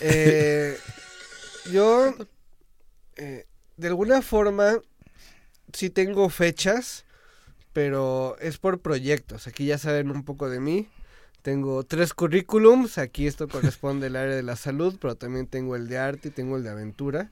Eh, 0.00 0.76
yo, 1.72 2.14
eh, 3.16 3.46
de 3.76 3.88
alguna 3.88 4.20
forma, 4.20 4.78
sí 5.72 5.88
tengo 5.88 6.28
fechas, 6.28 7.04
pero 7.72 8.36
es 8.40 8.58
por 8.58 8.80
proyectos. 8.80 9.46
Aquí 9.46 9.66
ya 9.66 9.78
saben 9.78 10.10
un 10.10 10.24
poco 10.24 10.50
de 10.50 10.60
mí. 10.60 10.88
Tengo 11.44 11.84
tres 11.84 12.14
currículums, 12.14 12.96
aquí 12.96 13.26
esto 13.26 13.48
corresponde 13.48 14.06
al 14.06 14.16
área 14.16 14.34
de 14.34 14.42
la 14.42 14.56
salud, 14.56 14.96
pero 14.98 15.14
también 15.14 15.46
tengo 15.46 15.76
el 15.76 15.88
de 15.88 15.98
arte 15.98 16.28
y 16.28 16.30
tengo 16.30 16.56
el 16.56 16.62
de 16.62 16.70
aventura. 16.70 17.30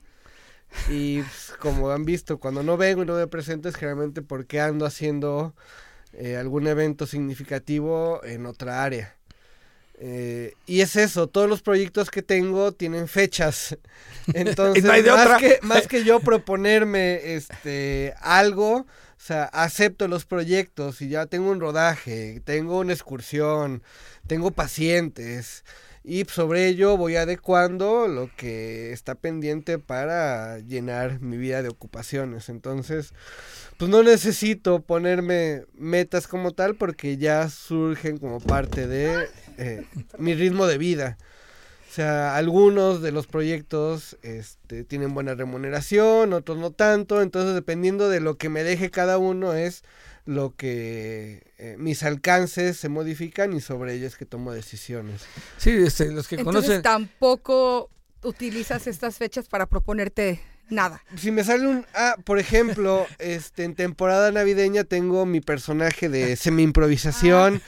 Y 0.87 1.21
pues, 1.21 1.55
como 1.57 1.89
han 1.89 2.05
visto, 2.05 2.37
cuando 2.37 2.61
no 2.61 2.77
vengo 2.77 3.01
y 3.01 3.07
no 3.07 3.15
me 3.15 3.25
presento 3.25 3.69
es 3.69 3.75
generalmente 3.75 4.21
porque 4.21 4.61
ando 4.61 4.85
haciendo 4.85 5.55
eh, 6.13 6.37
algún 6.37 6.67
evento 6.67 7.07
significativo 7.07 8.23
en 8.23 8.45
otra 8.45 8.83
área. 8.83 9.15
Eh, 9.97 10.53
y 10.67 10.81
es 10.81 10.95
eso, 10.95 11.25
todos 11.25 11.49
los 11.49 11.63
proyectos 11.63 12.11
que 12.11 12.21
tengo 12.21 12.71
tienen 12.71 13.07
fechas. 13.07 13.79
Entonces, 14.35 14.83
No 14.83 15.15
más. 15.15 15.39
Que, 15.39 15.57
más 15.63 15.87
que 15.87 16.03
yo 16.03 16.19
proponerme 16.19 17.33
este 17.33 18.13
algo, 18.21 18.85
o 19.23 19.25
sea, 19.25 19.45
acepto 19.45 20.09
los 20.09 20.25
proyectos 20.25 21.01
y 21.01 21.07
ya 21.07 21.27
tengo 21.27 21.49
un 21.49 21.61
rodaje, 21.61 22.41
tengo 22.43 22.79
una 22.79 22.91
excursión, 22.91 23.81
tengo 24.27 24.51
pacientes 24.51 25.63
y 26.03 26.25
sobre 26.25 26.67
ello 26.67 26.97
voy 26.97 27.15
adecuando 27.15 28.09
lo 28.09 28.29
que 28.35 28.91
está 28.91 29.15
pendiente 29.15 29.79
para 29.79 30.59
llenar 30.59 31.21
mi 31.21 31.37
vida 31.37 31.61
de 31.63 31.69
ocupaciones. 31.69 32.49
Entonces, 32.49 33.13
pues 33.77 33.89
no 33.89 34.03
necesito 34.03 34.81
ponerme 34.81 35.63
metas 35.73 36.27
como 36.27 36.51
tal 36.51 36.75
porque 36.75 37.15
ya 37.15 37.47
surgen 37.47 38.17
como 38.17 38.41
parte 38.41 38.87
de 38.87 39.29
eh, 39.57 39.85
mi 40.17 40.33
ritmo 40.33 40.67
de 40.67 40.77
vida. 40.77 41.17
O 41.93 41.95
sea, 41.95 42.35
algunos 42.35 43.03
de 43.03 43.11
los 43.11 43.27
proyectos 43.27 44.17
este, 44.23 44.83
tienen 44.83 45.13
buena 45.13 45.35
remuneración, 45.35 46.33
otros 46.33 46.57
no 46.57 46.71
tanto, 46.71 47.21
entonces 47.21 47.53
dependiendo 47.53 48.09
de 48.09 48.19
lo 48.19 48.39
que 48.39 48.49
me 48.49 48.63
deje 48.63 48.89
cada 48.89 49.19
uno 49.19 49.53
es 49.53 49.83
lo 50.25 50.55
que 50.55 51.43
eh, 51.59 51.75
mis 51.77 52.01
alcances 52.01 52.77
se 52.77 52.89
modifican 52.89 53.53
y 53.53 53.61
sobre 53.61 53.93
ello 53.93 54.07
es 54.07 54.15
que 54.15 54.25
tomo 54.25 54.51
decisiones. 54.51 55.21
Sí, 55.57 55.69
este, 55.69 56.11
los 56.11 56.27
que 56.27 56.37
Entonces 56.37 56.63
conocen. 56.63 56.81
tampoco 56.81 57.91
utilizas 58.23 58.87
estas 58.87 59.19
fechas 59.19 59.47
para 59.47 59.67
proponerte 59.67 60.41
nada. 60.69 61.03
Si 61.15 61.29
me 61.29 61.43
sale 61.43 61.67
un... 61.67 61.85
Ah, 61.93 62.15
por 62.23 62.39
ejemplo, 62.39 63.05
este, 63.19 63.65
en 63.65 63.75
temporada 63.75 64.31
navideña 64.31 64.83
tengo 64.83 65.27
mi 65.27 65.41
personaje 65.41 66.09
de 66.09 66.37
semi-improvisación. 66.37 67.61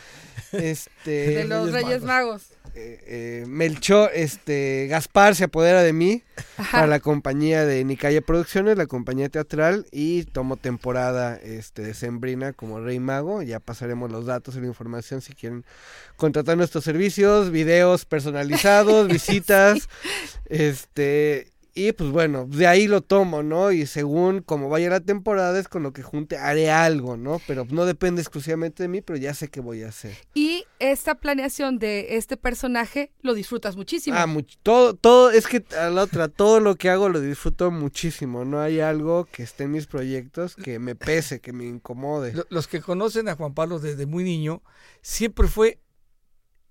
Este, 0.51 1.11
De 1.11 1.43
los 1.45 1.71
Reyes 1.71 2.01
Magos. 2.01 2.54
Eh, 2.77 2.99
eh, 3.07 3.45
Melchor, 3.47 4.11
este, 4.13 4.87
Gaspar 4.89 5.33
se 5.33 5.45
apodera 5.45 5.81
de 5.81 5.93
mí 5.93 6.23
Ajá. 6.57 6.71
para 6.71 6.87
la 6.87 6.99
compañía 6.99 7.65
de 7.65 7.83
Nicaya 7.85 8.19
Producciones, 8.19 8.77
la 8.77 8.85
compañía 8.85 9.29
teatral, 9.29 9.85
y 9.91 10.25
tomo 10.25 10.57
temporada 10.57 11.37
este, 11.37 11.83
de 11.83 11.93
Sembrina 11.93 12.51
como 12.51 12.81
Rey 12.81 12.99
Mago. 12.99 13.41
Ya 13.41 13.61
pasaremos 13.61 14.11
los 14.11 14.25
datos 14.25 14.57
y 14.57 14.59
la 14.59 14.67
información 14.67 15.21
si 15.21 15.33
quieren 15.33 15.63
contratar 16.17 16.57
nuestros 16.57 16.83
servicios, 16.83 17.49
videos 17.49 18.03
personalizados, 18.03 19.07
visitas, 19.11 19.87
este. 20.49 21.54
Y 21.77 21.91
pues 21.91 22.09
bueno, 22.09 22.47
de 22.49 22.67
ahí 22.67 22.87
lo 22.87 23.01
tomo, 23.01 23.43
¿no? 23.43 23.73
Y 23.73 23.85
según 23.85 24.41
como 24.41 24.69
vaya 24.69 24.89
la 24.89 25.01
temporada 25.01 25.59
es 25.59 25.67
con 25.67 25.83
lo 25.83 25.91
que 25.91 26.03
junte 26.03 26.37
haré 26.37 26.71
algo, 26.71 27.17
¿no? 27.17 27.41
Pero 27.47 27.67
no 27.69 27.85
depende 27.85 28.21
exclusivamente 28.21 28.81
de 28.83 28.87
mí, 28.87 29.01
pero 29.01 29.17
ya 29.19 29.33
sé 29.33 29.49
qué 29.49 29.59
voy 29.59 29.83
a 29.83 29.89
hacer. 29.89 30.15
Y 30.33 30.63
esta 30.79 31.15
planeación 31.15 31.77
de 31.77 32.15
este 32.15 32.37
personaje 32.37 33.11
lo 33.21 33.33
disfrutas 33.33 33.75
muchísimo. 33.75 34.15
Ah, 34.17 34.25
much- 34.25 34.57
todo, 34.63 34.93
todo, 34.95 35.31
es 35.31 35.47
que 35.47 35.65
a 35.77 35.89
la 35.89 36.03
otra, 36.03 36.29
todo 36.29 36.61
lo 36.61 36.75
que 36.75 36.89
hago 36.89 37.09
lo 37.09 37.19
disfruto 37.19 37.69
muchísimo. 37.71 38.45
No 38.45 38.61
hay 38.61 38.79
algo 38.79 39.25
que 39.25 39.43
esté 39.43 39.65
en 39.65 39.71
mis 39.71 39.85
proyectos 39.85 40.55
que 40.55 40.79
me 40.79 40.95
pese, 40.95 41.41
que 41.41 41.51
me 41.51 41.65
incomode. 41.65 42.31
Lo- 42.35 42.45
Los 42.49 42.67
que 42.67 42.79
conocen 42.79 43.27
a 43.27 43.35
Juan 43.35 43.53
Pablo 43.53 43.79
desde 43.79 44.05
muy 44.05 44.23
niño, 44.23 44.63
siempre 45.01 45.49
fue 45.49 45.79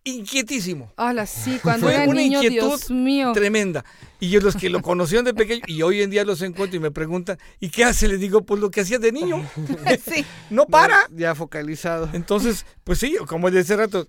inquietísimo. 0.05 0.93
Hola, 0.97 1.27
sí, 1.27 1.59
cuando 1.63 1.87
Fue 1.87 1.95
era 1.95 2.05
una 2.05 2.21
niño, 2.21 2.43
inquietud 2.43 2.69
Dios 2.69 2.91
mío. 2.91 3.33
Tremenda. 3.33 3.85
Y 4.21 4.29
yo 4.31 4.41
los 4.41 4.55
que 4.57 4.69
lo 4.71 4.83
conocieron 4.83 5.25
de 5.25 5.35
pequeño 5.35 5.63
y 5.67 5.83
hoy 5.83 6.03
en 6.03 6.11
día 6.11 6.25
los 6.25 6.43
encuentro 6.43 6.77
y 6.77 6.81
me 6.81 6.91
preguntan, 6.91 7.39
¿y 7.61 7.71
qué 7.71 7.85
hace? 7.85 8.07
Les 8.09 8.21
digo, 8.21 8.45
pues 8.45 8.61
lo 8.61 8.71
que 8.71 8.83
hacía 8.83 8.99
de 8.99 9.13
niño. 9.13 9.49
sí. 10.13 10.25
No 10.51 10.67
para. 10.67 10.99
Ya 11.11 11.35
focalizado. 11.35 12.11
Entonces, 12.13 12.67
pues 12.85 12.99
sí, 12.99 13.17
como 13.27 13.51
de 13.51 13.61
hace 13.61 13.77
rato, 13.77 14.07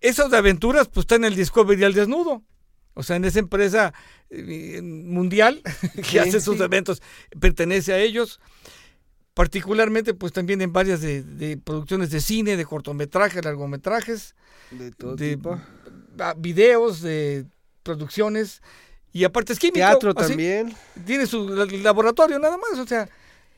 esos 0.00 0.30
de 0.30 0.36
aventuras, 0.38 0.88
pues 0.88 1.04
está 1.04 1.16
en 1.16 1.24
el 1.24 1.36
Discovery 1.36 1.84
al 1.84 1.94
desnudo. 1.94 2.42
O 2.94 3.02
sea, 3.02 3.16
en 3.16 3.26
esa 3.26 3.38
empresa 3.40 3.92
eh, 4.30 4.80
mundial 4.82 5.60
que 5.96 6.02
Sí, 6.02 6.18
hace 6.18 6.40
sus 6.40 6.56
sí. 6.56 6.62
eventos, 6.62 7.02
pertenece 7.38 7.92
a 7.92 7.98
ellos. 7.98 8.40
Particularmente, 9.36 10.14
pues 10.14 10.32
también 10.32 10.62
en 10.62 10.72
varias 10.72 11.02
de, 11.02 11.22
de 11.22 11.58
producciones 11.58 12.10
de 12.10 12.22
cine, 12.22 12.56
de 12.56 12.64
cortometrajes, 12.64 13.44
largometrajes, 13.44 14.34
De 14.70 14.92
todo 14.92 15.14
de 15.14 15.36
tipo. 15.36 15.60
videos, 16.38 17.02
de 17.02 17.44
producciones. 17.82 18.62
Y 19.12 19.24
aparte 19.24 19.52
es 19.52 19.58
químico. 19.58 19.76
Teatro 19.76 20.14
así, 20.16 20.28
también. 20.30 20.74
Tiene 21.04 21.26
su 21.26 21.50
la- 21.50 21.66
laboratorio 21.66 22.38
nada 22.38 22.56
más, 22.56 22.78
o 22.80 22.86
sea, 22.86 23.10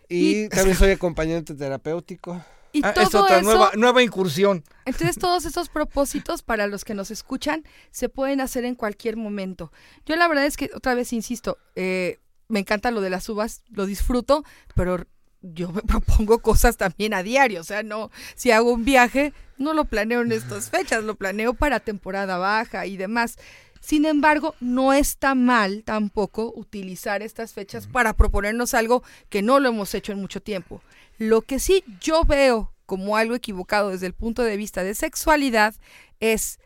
Y, 0.09 0.47
Y- 0.47 0.49
también 0.49 0.77
soy 0.77 0.91
acompañante 0.91 1.55
terapéutico. 1.55 2.45
Y 2.73 2.81
ah, 2.85 2.93
es 2.97 3.14
otra 3.14 3.38
eso, 3.38 3.45
nueva, 3.49 3.71
nueva 3.77 4.03
incursión. 4.03 4.64
entonces 4.85 5.17
todos 5.21 5.45
esos 5.45 5.69
propósitos 5.69 6.43
para 6.43 6.67
los 6.67 6.85
que 6.85 6.95
nos 6.95 7.12
escuchan 7.12 7.62
se 7.93 8.09
pueden 8.09 8.41
hacer 8.41 8.64
en 8.64 8.75
cualquier 8.75 9.17
momento. 9.17 9.71
Yo 10.07 10.17
la 10.17 10.27
verdad 10.27 10.45
es 10.45 10.57
que, 10.57 10.71
otra 10.75 10.95
vez 10.95 11.12
insisto, 11.12 11.57
eh, 11.77 12.19
me 12.49 12.59
encanta 12.59 12.91
lo 12.91 13.01
de 13.01 13.11
las 13.11 13.29
uvas, 13.29 13.62
lo 13.71 13.87
disfruto, 13.87 14.43
pero 14.75 15.07
yo 15.42 15.70
me 15.70 15.83
propongo 15.87 16.38
cosas 16.40 16.77
también 16.77 17.14
a 17.14 17.22
diario, 17.22 17.61
o 17.61 17.64
sea, 17.64 17.83
no, 17.83 18.11
si 18.35 18.51
hago 18.51 18.72
un 18.72 18.85
viaje, 18.85 19.33
no 19.57 19.74
lo 19.74 19.85
planeo 19.85 20.22
en 20.22 20.33
estas 20.33 20.70
fechas, 20.70 21.05
lo 21.05 21.16
planeo 21.16 21.55
para 21.55 21.81
temporada 21.81 22.38
baja 22.38 22.87
y 22.87 22.96
demás. 22.96 23.37
Sin 23.81 24.05
embargo, 24.05 24.55
no 24.61 24.92
está 24.92 25.35
mal 25.35 25.83
tampoco 25.85 26.53
utilizar 26.55 27.22
estas 27.22 27.53
fechas 27.53 27.87
para 27.87 28.12
proponernos 28.12 28.74
algo 28.74 29.03
que 29.29 29.42
no 29.42 29.61
lo 29.61 29.68
hemos 29.68 29.94
hecho 29.94 30.12
en 30.12 30.20
mucho 30.20 30.42
tiempo. 30.42 30.83
Lo 31.18 31.42
que 31.42 31.59
sí 31.59 31.85
yo 32.01 32.24
veo 32.24 32.72
como 32.87 33.16
algo 33.16 33.35
equivocado 33.35 33.90
desde 33.90 34.07
el 34.07 34.14
punto 34.14 34.42
de 34.42 34.57
vista 34.57 34.83
de 34.83 34.94
sexualidad 34.94 35.74
es 36.20 36.59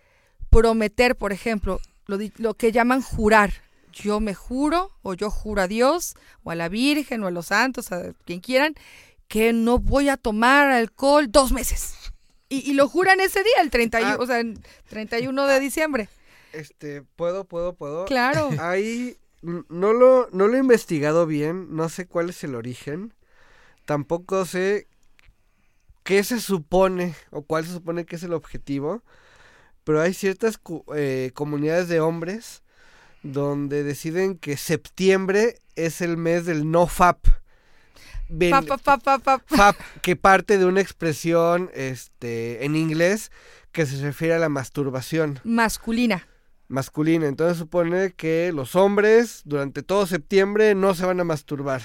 prometer, 0.51 1.17
por 1.17 1.33
ejemplo, 1.33 1.81
lo, 2.07 2.19
lo 2.39 2.55
que 2.55 2.73
llaman 2.73 3.03
jurar. 3.03 3.53
Yo 3.93 4.21
me 4.21 4.35
juro, 4.35 4.91
o 5.03 5.15
yo 5.15 5.31
juro 5.31 5.63
a 5.63 5.69
Dios, 5.69 6.15
o 6.43 6.51
a 6.51 6.55
la 6.55 6.69
Virgen, 6.69 7.23
o 7.23 7.27
a 7.27 7.31
los 7.31 7.47
santos, 7.47 7.93
a 7.93 8.13
quien 8.25 8.41
quieran, 8.41 8.75
que 9.29 9.53
no 9.53 9.79
voy 9.79 10.09
a 10.09 10.17
tomar 10.17 10.71
alcohol 10.71 11.31
dos 11.31 11.53
meses. 11.53 11.95
Y, 12.49 12.69
y 12.71 12.75
lo 12.75 12.89
juran 12.89 13.21
ese 13.21 13.43
día, 13.43 13.63
el 13.63 13.71
31, 13.71 14.13
Ah. 14.13 14.17
o 14.19 14.27
sea, 14.27 14.41
el 14.41 14.61
31 14.89 15.47
de 15.47 15.61
diciembre. 15.61 16.09
Este, 16.53 17.03
puedo, 17.03 17.45
puedo, 17.45 17.75
puedo. 17.75 18.05
Claro. 18.05 18.51
Ahí 18.61 19.17
no 19.43 19.93
lo, 19.93 20.29
no 20.33 20.47
lo 20.49 20.55
he 20.57 20.61
investigado 20.61 21.27
bien, 21.27 21.75
no 21.75 21.89
sé 21.89 22.07
cuál 22.07 22.31
es 22.31 22.45
el 22.45 22.55
origen. 22.55 23.15
Tampoco 23.87 24.45
sé 24.45 24.87
qué 26.03 26.23
se 26.25 26.41
supone 26.41 27.15
o 27.31 27.43
cuál 27.43 27.65
se 27.65 27.73
supone 27.73 28.05
que 28.05 28.17
es 28.17 28.23
el 28.23 28.33
objetivo. 28.35 29.03
Pero 29.85 30.01
hay 30.01 30.15
ciertas 30.15 30.61
eh, 30.95 31.33
comunidades 31.35 31.89
de 31.89 32.01
hombres 32.01 32.62
donde 33.23 33.83
deciden 33.85 34.37
que 34.37 34.57
septiembre 34.57 35.61
es 35.77 36.01
el 36.01 36.17
mes 36.17 36.45
del 36.47 36.71
no 36.71 36.87
FAP. 36.87 37.27
Pa, 38.51 38.63
pa, 38.63 38.97
pa, 38.99 39.19
pa. 39.19 39.43
FAP, 39.47 39.77
que 40.01 40.17
parte 40.17 40.57
de 40.57 40.65
una 40.65 40.81
expresión 40.81 41.71
este, 41.75 42.65
en 42.65 42.77
inglés 42.77 43.31
que 43.73 43.85
se 43.85 44.01
refiere 44.03 44.35
a 44.35 44.39
la 44.39 44.49
masturbación 44.49 45.41
Masculina. 45.45 46.27
masculina. 46.69 47.27
Entonces 47.27 47.59
supone 47.59 48.13
que 48.13 48.51
los 48.55 48.75
hombres 48.75 49.43
durante 49.45 49.83
todo 49.83 50.07
septiembre 50.07 50.75
no 50.75 50.95
se 50.95 51.05
van 51.05 51.21
a 51.21 51.25
masturbar. 51.25 51.83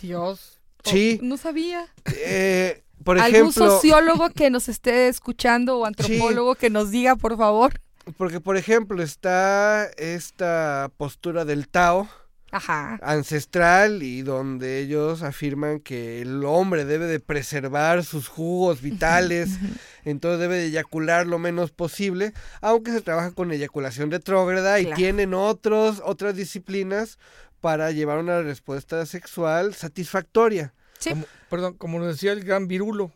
Dios. 0.00 0.60
Sí. 0.84 1.18
Oh, 1.20 1.24
no 1.24 1.36
sabía. 1.36 1.86
Eh, 2.24 2.82
por 3.04 3.18
¿Algún 3.18 3.36
ejemplo, 3.36 3.70
sociólogo 3.70 4.30
que 4.30 4.50
nos 4.50 4.68
esté 4.68 5.08
escuchando 5.08 5.78
o 5.78 5.84
antropólogo 5.84 6.54
que 6.54 6.70
nos 6.70 6.90
diga, 6.90 7.14
por 7.16 7.36
favor? 7.36 7.80
Porque 8.16 8.40
por 8.40 8.56
ejemplo 8.56 9.02
está 9.02 9.84
esta 9.96 10.90
postura 10.96 11.44
del 11.44 11.68
Tao 11.68 12.08
Ajá. 12.52 12.98
ancestral 13.02 14.02
y 14.02 14.22
donde 14.22 14.78
ellos 14.78 15.22
afirman 15.22 15.80
que 15.80 16.22
el 16.22 16.44
hombre 16.44 16.84
debe 16.84 17.06
de 17.06 17.20
preservar 17.20 18.04
sus 18.04 18.28
jugos 18.28 18.80
vitales, 18.82 19.50
entonces 20.04 20.40
debe 20.40 20.56
de 20.56 20.66
eyacular 20.66 21.26
lo 21.26 21.38
menos 21.38 21.72
posible, 21.72 22.32
aunque 22.60 22.92
se 22.92 23.00
trabaja 23.00 23.32
con 23.32 23.50
eyaculación 23.52 24.10
retrógrada 24.10 24.78
y 24.80 24.84
Claro. 24.84 24.96
tienen 24.96 25.34
otros 25.34 26.00
otras 26.04 26.36
disciplinas 26.36 27.18
para 27.60 27.90
llevar 27.90 28.18
una 28.18 28.42
respuesta 28.42 29.04
sexual 29.06 29.74
satisfactoria. 29.74 30.72
Sí. 30.98 31.10
Como- 31.10 31.24
perdón, 31.50 31.74
como 31.74 31.98
nos 31.98 32.08
decía 32.08 32.32
el 32.32 32.44
gran 32.44 32.68
Virulo. 32.68 33.12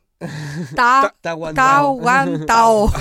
Ta, 0.76 1.14
Tahuantao. 1.20 1.54
tao, 1.54 1.92
guan, 2.00 2.46
tao. 2.46 2.92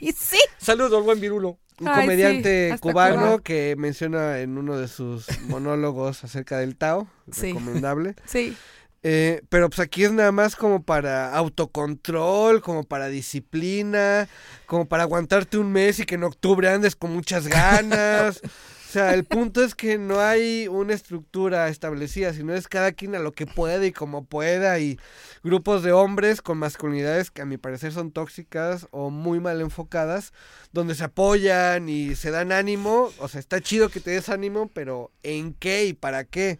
Y 0.00 0.12
sí. 0.12 0.38
Saludos 0.58 0.92
al 0.98 1.02
buen 1.04 1.20
Virulo. 1.20 1.58
Un 1.80 1.88
Ay, 1.88 2.02
comediante 2.02 2.68
sí, 2.68 2.72
hasta 2.74 2.82
cubano 2.90 3.14
cubano. 3.16 3.38
que 3.42 3.74
menciona 3.78 4.40
en 4.40 4.58
uno 4.58 4.76
de 4.76 4.86
sus 4.86 5.26
monólogos 5.48 6.22
acerca 6.24 6.58
del 6.58 6.76
Tao, 6.76 7.08
Sí. 7.32 7.48
recomendable. 7.48 8.14
Sí. 8.26 8.54
Eh, 9.02 9.40
pero 9.48 9.70
pues 9.70 9.80
aquí 9.80 10.04
es 10.04 10.12
nada 10.12 10.30
más 10.30 10.56
como 10.56 10.82
para 10.82 11.34
autocontrol, 11.34 12.60
como 12.60 12.84
para 12.84 13.08
disciplina, 13.08 14.28
como 14.66 14.84
para 14.88 15.04
aguantarte 15.04 15.56
un 15.56 15.72
mes 15.72 16.00
y 16.00 16.04
que 16.04 16.16
en 16.16 16.24
octubre 16.24 16.68
andes 16.68 16.96
con 16.96 17.14
muchas 17.14 17.46
ganas. 17.48 18.42
O 18.90 18.92
sea, 18.92 19.14
el 19.14 19.22
punto 19.24 19.62
es 19.62 19.76
que 19.76 19.98
no 19.98 20.18
hay 20.18 20.66
una 20.66 20.94
estructura 20.94 21.68
establecida, 21.68 22.32
sino 22.32 22.54
es 22.54 22.66
cada 22.66 22.90
quien 22.90 23.14
a 23.14 23.20
lo 23.20 23.30
que 23.30 23.46
puede 23.46 23.86
y 23.86 23.92
como 23.92 24.24
pueda 24.24 24.80
y 24.80 24.98
grupos 25.44 25.84
de 25.84 25.92
hombres 25.92 26.42
con 26.42 26.58
masculinidades 26.58 27.30
que 27.30 27.40
a 27.40 27.44
mi 27.44 27.56
parecer 27.56 27.92
son 27.92 28.10
tóxicas 28.10 28.88
o 28.90 29.10
muy 29.10 29.38
mal 29.38 29.60
enfocadas, 29.60 30.32
donde 30.72 30.96
se 30.96 31.04
apoyan 31.04 31.88
y 31.88 32.16
se 32.16 32.32
dan 32.32 32.50
ánimo, 32.50 33.12
o 33.20 33.28
sea, 33.28 33.38
está 33.38 33.60
chido 33.60 33.90
que 33.90 34.00
te 34.00 34.10
des 34.10 34.28
ánimo, 34.28 34.68
pero 34.74 35.12
¿en 35.22 35.54
qué 35.54 35.84
y 35.84 35.92
para 35.92 36.24
qué? 36.24 36.58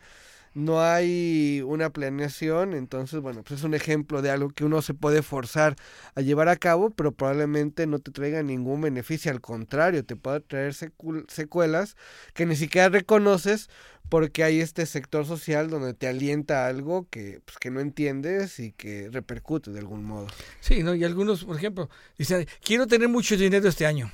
No 0.55 0.83
hay 0.83 1.63
una 1.65 1.91
planeación, 1.91 2.75
entonces, 2.75 3.21
bueno, 3.21 3.43
pues 3.43 3.61
es 3.61 3.65
un 3.65 3.75
ejemplo 3.75 4.21
de 4.23 4.31
algo 4.31 4.51
que 4.51 4.65
uno 4.65 4.83
se 4.83 4.95
puede 4.95 5.23
forzar 5.23 5.77
a 6.15 6.21
llevar 6.21 6.49
a 6.49 6.57
cabo, 6.57 6.91
pero 6.91 7.13
probablemente 7.13 7.87
no 7.87 7.99
te 8.01 8.11
traiga 8.11 8.43
ningún 8.43 8.81
beneficio, 8.81 9.31
al 9.31 9.41
contrario, 9.41 10.05
te 10.05 10.17
puede 10.17 10.41
traer 10.41 10.75
secuelas 10.75 11.97
que 12.35 12.47
ni 12.47 12.57
siquiera 12.57 12.89
reconoces 12.89 13.71
porque 14.09 14.43
hay 14.43 14.61
este 14.61 14.87
sector 14.87 15.25
social 15.25 15.71
donde 15.71 15.95
te 15.95 16.09
alienta 16.09 16.67
algo 16.67 17.07
que, 17.11 17.41
pues, 17.45 17.59
que 17.59 17.71
no 17.71 17.79
entiendes 17.81 18.59
y 18.59 18.73
que 18.73 19.09
repercute 19.11 19.71
de 19.71 19.79
algún 19.79 20.05
modo. 20.05 20.27
Sí, 20.61 20.83
¿no? 20.83 20.97
Y 20.97 21.05
algunos, 21.05 21.45
por 21.45 21.57
ejemplo, 21.57 21.89
dicen, 22.19 22.47
quiero 22.63 22.89
tener 22.89 23.09
mucho 23.09 23.37
dinero 23.37 23.69
este 23.69 23.87
año. 23.87 24.11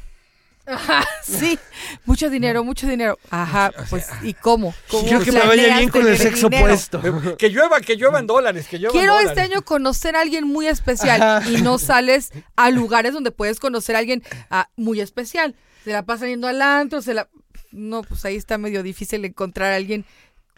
Ajá, 0.66 1.06
sí. 1.22 1.58
Mucho 2.04 2.28
dinero, 2.28 2.64
mucho 2.64 2.86
dinero. 2.86 3.18
Ajá, 3.30 3.72
pues, 3.88 4.08
¿y 4.22 4.34
cómo? 4.34 4.74
¿Cómo 4.90 5.04
Quiero 5.06 5.24
que 5.24 5.32
me 5.32 5.40
vaya 5.40 5.78
bien 5.78 5.88
con 5.88 6.06
el 6.06 6.18
sexo 6.18 6.48
dinero? 6.48 6.66
opuesto. 6.66 7.00
Que 7.38 7.50
llueva, 7.50 7.80
que 7.80 7.96
llueva 7.96 8.18
en 8.18 8.26
dólares, 8.26 8.66
que 8.68 8.78
llueva 8.78 8.92
en 8.92 8.98
Quiero 8.98 9.14
dólares. 9.14 9.30
este 9.38 9.52
año 9.54 9.62
conocer 9.62 10.16
a 10.16 10.20
alguien 10.20 10.44
muy 10.46 10.66
especial 10.66 11.22
Ajá. 11.22 11.48
y 11.50 11.62
no 11.62 11.78
sales 11.78 12.30
a 12.56 12.70
lugares 12.70 13.12
donde 13.12 13.30
puedes 13.30 13.60
conocer 13.60 13.96
a 13.96 14.00
alguien 14.00 14.22
ah, 14.50 14.68
muy 14.76 15.00
especial. 15.00 15.54
Se 15.84 15.92
la 15.92 16.04
pasa 16.04 16.26
yendo 16.26 16.48
al 16.48 16.60
antro, 16.62 17.00
se 17.02 17.14
la... 17.14 17.28
No, 17.70 18.02
pues 18.02 18.24
ahí 18.24 18.36
está 18.36 18.58
medio 18.58 18.82
difícil 18.82 19.24
encontrar 19.24 19.72
a 19.72 19.76
alguien 19.76 20.04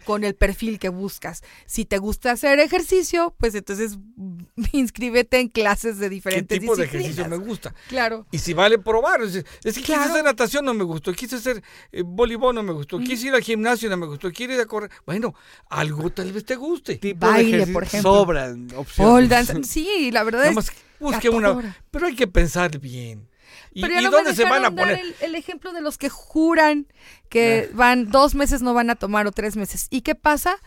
con 0.05 0.23
el 0.23 0.35
perfil 0.35 0.79
que 0.79 0.89
buscas. 0.89 1.43
Si 1.65 1.85
te 1.85 1.97
gusta 1.97 2.31
hacer 2.31 2.59
ejercicio, 2.59 3.35
pues 3.37 3.55
entonces 3.55 3.97
inscríbete 4.71 5.39
en 5.39 5.49
clases 5.49 5.97
de 5.99 6.07
¿Qué 6.07 6.15
diferentes 6.15 6.59
tipo 6.59 6.75
de 6.75 6.85
ejercicio 6.85 7.27
me 7.27 7.37
gusta? 7.37 7.73
Claro. 7.87 8.25
Y 8.31 8.39
si 8.39 8.53
vale 8.53 8.79
probar. 8.79 9.21
Es, 9.21 9.43
que 9.63 9.71
quise 9.81 9.95
hacer 9.95 10.23
natación, 10.23 10.65
no 10.65 10.73
me 10.73 10.83
gustó. 10.83 11.13
Quise 11.13 11.35
hacer 11.37 11.63
eh, 11.91 12.03
voleibol, 12.05 12.55
no 12.55 12.63
me 12.63 12.73
gustó. 12.73 12.99
Quise 12.99 13.27
ir 13.27 13.33
al 13.33 13.41
gimnasio, 13.41 13.89
no 13.89 13.97
me 13.97 14.07
gustó. 14.07 14.31
Quiero 14.31 14.53
ir 14.53 14.61
a 14.61 14.65
correr. 14.65 14.89
Bueno, 15.05 15.33
algo 15.69 16.09
tal 16.09 16.31
vez 16.31 16.45
te 16.45 16.55
guste. 16.55 16.95
Tipo 16.95 17.25
de 17.27 17.31
Baile, 17.31 17.49
ejercicio- 17.49 17.73
por 17.73 17.83
ejemplo. 17.83 18.13
Sobran 18.13 18.67
opciones. 18.75 19.13
Pole 19.13 19.27
dance. 19.27 19.63
Sí, 19.63 20.09
la 20.11 20.23
verdad 20.23 20.39
Nada 20.39 20.49
es... 20.49 20.55
más 20.55 20.71
busque 20.99 21.29
una. 21.29 21.77
Pero 21.91 22.07
hay 22.07 22.15
que 22.15 22.27
pensar 22.27 22.77
bien. 22.79 23.28
¿Y, 23.79 23.81
Pero 23.81 23.93
ya 23.93 24.01
y 24.01 24.03
no 24.03 24.11
me 24.11 24.17
dónde 24.17 24.35
se 24.35 24.43
van 24.43 24.65
a 24.65 24.71
poner? 24.71 24.99
El, 24.99 25.15
el 25.21 25.35
ejemplo 25.35 25.71
de 25.71 25.79
los 25.79 25.97
que 25.97 26.09
juran 26.09 26.87
que 27.29 27.69
van 27.73 28.11
dos 28.11 28.35
meses 28.35 28.61
no 28.61 28.73
van 28.73 28.89
a 28.89 28.95
tomar 28.95 29.25
o 29.25 29.31
tres 29.31 29.55
meses. 29.55 29.87
¿Y 29.89 30.01
qué 30.01 30.15
pasa? 30.15 30.57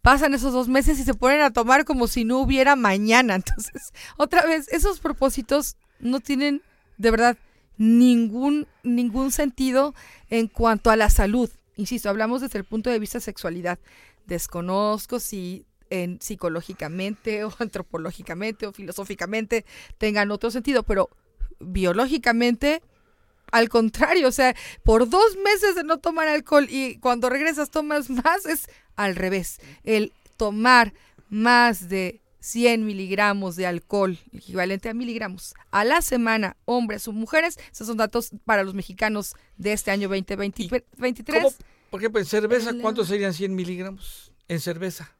Pasan 0.00 0.32
esos 0.32 0.54
dos 0.54 0.68
meses 0.68 0.98
y 0.98 1.04
se 1.04 1.12
ponen 1.12 1.42
a 1.42 1.52
tomar 1.52 1.84
como 1.84 2.06
si 2.06 2.24
no 2.24 2.38
hubiera 2.38 2.74
mañana. 2.74 3.34
Entonces, 3.36 3.92
otra 4.16 4.46
vez, 4.46 4.68
esos 4.72 5.00
propósitos 5.00 5.76
no 6.00 6.20
tienen 6.20 6.62
de 6.96 7.10
verdad 7.10 7.36
ningún, 7.76 8.66
ningún 8.82 9.32
sentido 9.32 9.94
en 10.30 10.48
cuanto 10.48 10.90
a 10.90 10.96
la 10.96 11.10
salud. 11.10 11.50
Insisto, 11.76 12.08
hablamos 12.08 12.40
desde 12.40 12.58
el 12.58 12.64
punto 12.64 12.88
de 12.88 12.98
vista 12.98 13.18
de 13.18 13.24
sexualidad. 13.24 13.78
Desconozco 14.26 15.20
si 15.20 15.66
en 15.92 16.20
psicológicamente 16.22 17.44
o 17.44 17.52
antropológicamente 17.58 18.66
o 18.66 18.72
filosóficamente 18.72 19.66
tengan 19.98 20.30
otro 20.30 20.50
sentido, 20.50 20.82
pero 20.82 21.10
biológicamente, 21.62 22.82
al 23.50 23.68
contrario, 23.68 24.28
o 24.28 24.32
sea, 24.32 24.54
por 24.84 25.08
dos 25.08 25.36
meses 25.44 25.74
de 25.74 25.84
no 25.84 25.98
tomar 25.98 26.28
alcohol 26.28 26.66
y 26.70 26.98
cuando 26.98 27.28
regresas 27.28 27.70
tomas 27.70 28.08
más, 28.10 28.46
es 28.46 28.66
al 28.96 29.14
revés. 29.16 29.58
El 29.84 30.12
tomar 30.36 30.92
más 31.28 31.88
de 31.88 32.20
100 32.40 32.84
miligramos 32.84 33.54
de 33.56 33.66
alcohol, 33.66 34.18
equivalente 34.32 34.88
a 34.88 34.94
miligramos, 34.94 35.54
a 35.70 35.84
la 35.84 36.02
semana, 36.02 36.56
hombres 36.64 37.06
o 37.08 37.12
mujeres, 37.12 37.58
esos 37.70 37.86
son 37.86 37.96
datos 37.98 38.30
para 38.44 38.64
los 38.64 38.74
mexicanos 38.74 39.34
de 39.58 39.72
este 39.72 39.90
año 39.90 40.08
2023. 40.08 40.82
¿Cómo? 41.42 41.54
Por 41.90 42.00
ejemplo, 42.00 42.20
en 42.20 42.26
cerveza, 42.26 42.72
¿cuántos 42.80 43.08
serían 43.08 43.34
100 43.34 43.54
miligramos? 43.54 44.32
En 44.48 44.60
cerveza. 44.60 45.12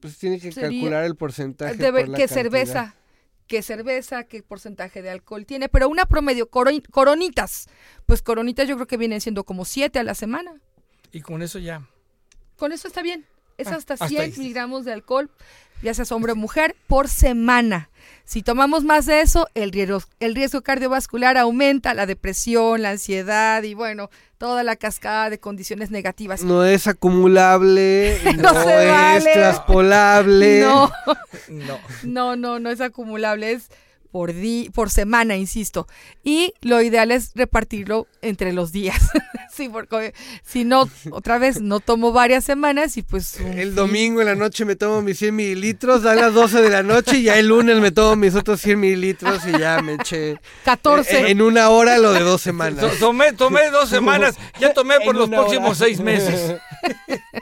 Pues 0.00 0.18
tiene 0.18 0.38
que 0.40 0.52
Sería- 0.52 0.68
calcular 0.70 1.04
el 1.04 1.16
porcentaje. 1.16 1.76
Debe- 1.76 2.00
por 2.02 2.08
la 2.10 2.16
¿Qué 2.18 2.26
cantidad. 2.26 2.42
cerveza? 2.42 2.94
¿Qué 3.52 3.60
cerveza? 3.60 4.24
¿Qué 4.24 4.42
porcentaje 4.42 5.02
de 5.02 5.10
alcohol 5.10 5.44
tiene? 5.44 5.68
Pero 5.68 5.90
una 5.90 6.06
promedio, 6.06 6.48
coro- 6.48 6.70
coronitas. 6.90 7.66
Pues 8.06 8.22
coronitas 8.22 8.66
yo 8.66 8.76
creo 8.76 8.86
que 8.86 8.96
vienen 8.96 9.20
siendo 9.20 9.44
como 9.44 9.66
7 9.66 9.98
a 9.98 10.02
la 10.04 10.14
semana. 10.14 10.54
Y 11.12 11.20
con 11.20 11.42
eso 11.42 11.58
ya. 11.58 11.86
Con 12.56 12.72
eso 12.72 12.88
está 12.88 13.02
bien. 13.02 13.26
Es 13.58 13.66
Ah, 13.68 13.74
hasta 13.76 13.92
hasta 13.92 14.08
100 14.08 14.22
ahí. 14.22 14.32
miligramos 14.38 14.86
de 14.86 14.94
alcohol, 14.94 15.30
ya 15.82 15.94
seas 15.94 16.12
hombre 16.12 16.32
o 16.32 16.36
mujer, 16.36 16.74
por 16.86 17.08
semana. 17.08 17.88
Si 18.24 18.42
tomamos 18.42 18.84
más 18.84 19.06
de 19.06 19.20
eso, 19.20 19.48
el 19.54 19.72
riesgo, 19.72 20.00
el 20.20 20.34
riesgo 20.34 20.62
cardiovascular 20.62 21.36
aumenta, 21.36 21.92
la 21.92 22.06
depresión, 22.06 22.82
la 22.82 22.90
ansiedad 22.90 23.62
y 23.64 23.74
bueno, 23.74 24.10
toda 24.38 24.62
la 24.62 24.76
cascada 24.76 25.28
de 25.28 25.38
condiciones 25.38 25.90
negativas. 25.90 26.42
No 26.42 26.64
es 26.64 26.86
acumulable, 26.86 28.18
no, 28.38 28.50
es 28.50 28.90
vale. 28.90 29.30
traspolable. 29.32 30.60
No, 30.60 30.90
No. 31.48 31.78
no, 32.04 32.36
no, 32.36 32.58
no 32.60 32.70
es 32.70 32.80
acumulable, 32.80 33.52
es 33.52 33.68
por, 34.12 34.32
di 34.34 34.70
por 34.72 34.90
semana, 34.90 35.36
insisto. 35.36 35.88
Y 36.22 36.52
lo 36.60 36.80
ideal 36.82 37.10
es 37.10 37.32
repartirlo 37.34 38.06
entre 38.20 38.52
los 38.52 38.70
días. 38.70 39.00
sí, 39.52 39.68
porque 39.68 40.14
si 40.44 40.64
no, 40.64 40.88
otra 41.10 41.38
vez, 41.38 41.60
no 41.60 41.80
tomo 41.80 42.12
varias 42.12 42.44
semanas 42.44 42.96
y 42.98 43.02
pues... 43.02 43.40
un 43.40 43.54
El 43.58 43.74
domingo 43.74 44.20
en 44.20 44.26
la 44.28 44.34
noche 44.34 44.64
me 44.64 44.76
tomo 44.76 45.02
mis 45.02 45.18
100 45.18 45.34
mililitros, 45.34 46.04
a 46.04 46.14
las 46.14 46.34
12 46.34 46.60
de 46.62 46.68
la 46.70 46.82
noche 46.82 47.18
y 47.18 47.22
ya 47.24 47.38
el 47.38 47.48
lunes 47.48 47.78
me 47.78 47.90
tomo 47.90 48.14
mis 48.16 48.34
otros 48.34 48.60
100 48.60 48.78
mililitros 48.78 49.40
y 49.46 49.58
ya 49.58 49.80
me 49.82 49.94
eché 49.94 50.36
14. 50.64 51.18
en, 51.20 51.26
en 51.26 51.42
una 51.42 51.70
hora 51.70 51.96
lo 51.98 52.12
de 52.12 52.20
dos 52.20 52.42
semanas. 52.42 52.80
To- 52.80 52.90
Tomé, 53.00 53.32
tomé 53.32 53.70
dos 53.70 53.88
semanas, 53.88 54.36
ya 54.60 54.72
tomé 54.74 55.00
por 55.00 55.14
En 55.14 55.20
los 55.22 55.28
próximos 55.30 55.80
hora. 55.80 55.86
seis 55.88 56.00
meses. 56.00 56.60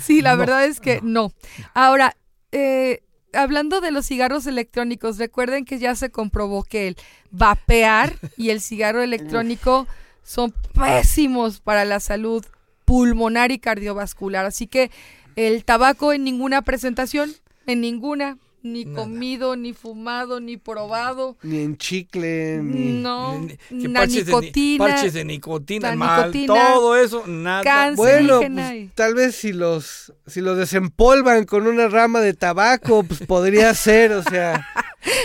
Sí, 0.00 0.20
la 0.22 0.36
verdad 0.36 0.66
es 0.66 0.78
que 0.78 1.00
no. 1.02 1.32
Ahora, 1.74 2.16
eh, 2.52 3.02
hablando 3.34 3.80
de 3.80 3.90
los 3.90 4.06
cigarros 4.06 4.46
electrónicos, 4.46 5.18
recuerden 5.18 5.64
que 5.64 5.78
ya 5.78 5.94
se 5.94 6.10
comprobó 6.10 6.62
que 6.64 6.88
el 6.88 6.96
vapear 7.30 8.14
y 8.36 8.50
el 8.50 8.60
cigarro 8.60 9.02
electrónico 9.02 9.86
son 10.22 10.54
pésimos 10.72 11.60
para 11.60 11.84
la 11.84 12.00
salud 12.00 12.44
pulmonar 12.84 13.52
y 13.52 13.58
cardiovascular. 13.58 14.46
Así 14.46 14.66
que 14.66 14.90
el 15.36 15.64
tabaco 15.64 16.12
en 16.12 16.24
ninguna 16.24 16.62
presentación, 16.62 17.32
en 17.66 17.80
ninguna, 17.80 18.38
ni 18.64 18.84
Nada. 18.86 18.96
comido, 19.04 19.54
ni 19.56 19.72
fumado, 19.74 20.40
ni 20.40 20.56
probado. 20.56 21.36
Ni 21.42 21.60
en 21.60 21.76
chicle, 21.76 22.58
ni... 22.62 23.00
No, 23.00 23.38
Ni- 23.70 23.86
la 23.88 24.00
parches 24.00 24.24
de 24.26 24.32
ni- 24.32 24.38
nicotina, 24.40 24.84
parches 24.86 25.12
de 25.12 25.24
nicotina, 25.24 25.94
mal, 25.94 26.20
nicotina, 26.32 26.54
todo 26.54 26.96
eso, 26.96 27.22
nada. 27.26 27.62
cáncer. 27.62 27.96
Bueno, 27.96 28.40
pues, 28.40 28.94
tal 28.94 29.14
vez 29.14 29.36
si 29.36 29.52
los 29.52 30.12
si 30.26 30.40
los 30.40 30.56
desempolvan 30.56 31.44
con 31.44 31.66
una 31.66 31.88
rama 31.88 32.20
de 32.20 32.32
tabaco, 32.34 33.04
pues 33.04 33.20
podría 33.20 33.72
ser, 33.74 34.12
o 34.12 34.22
sea, 34.22 34.66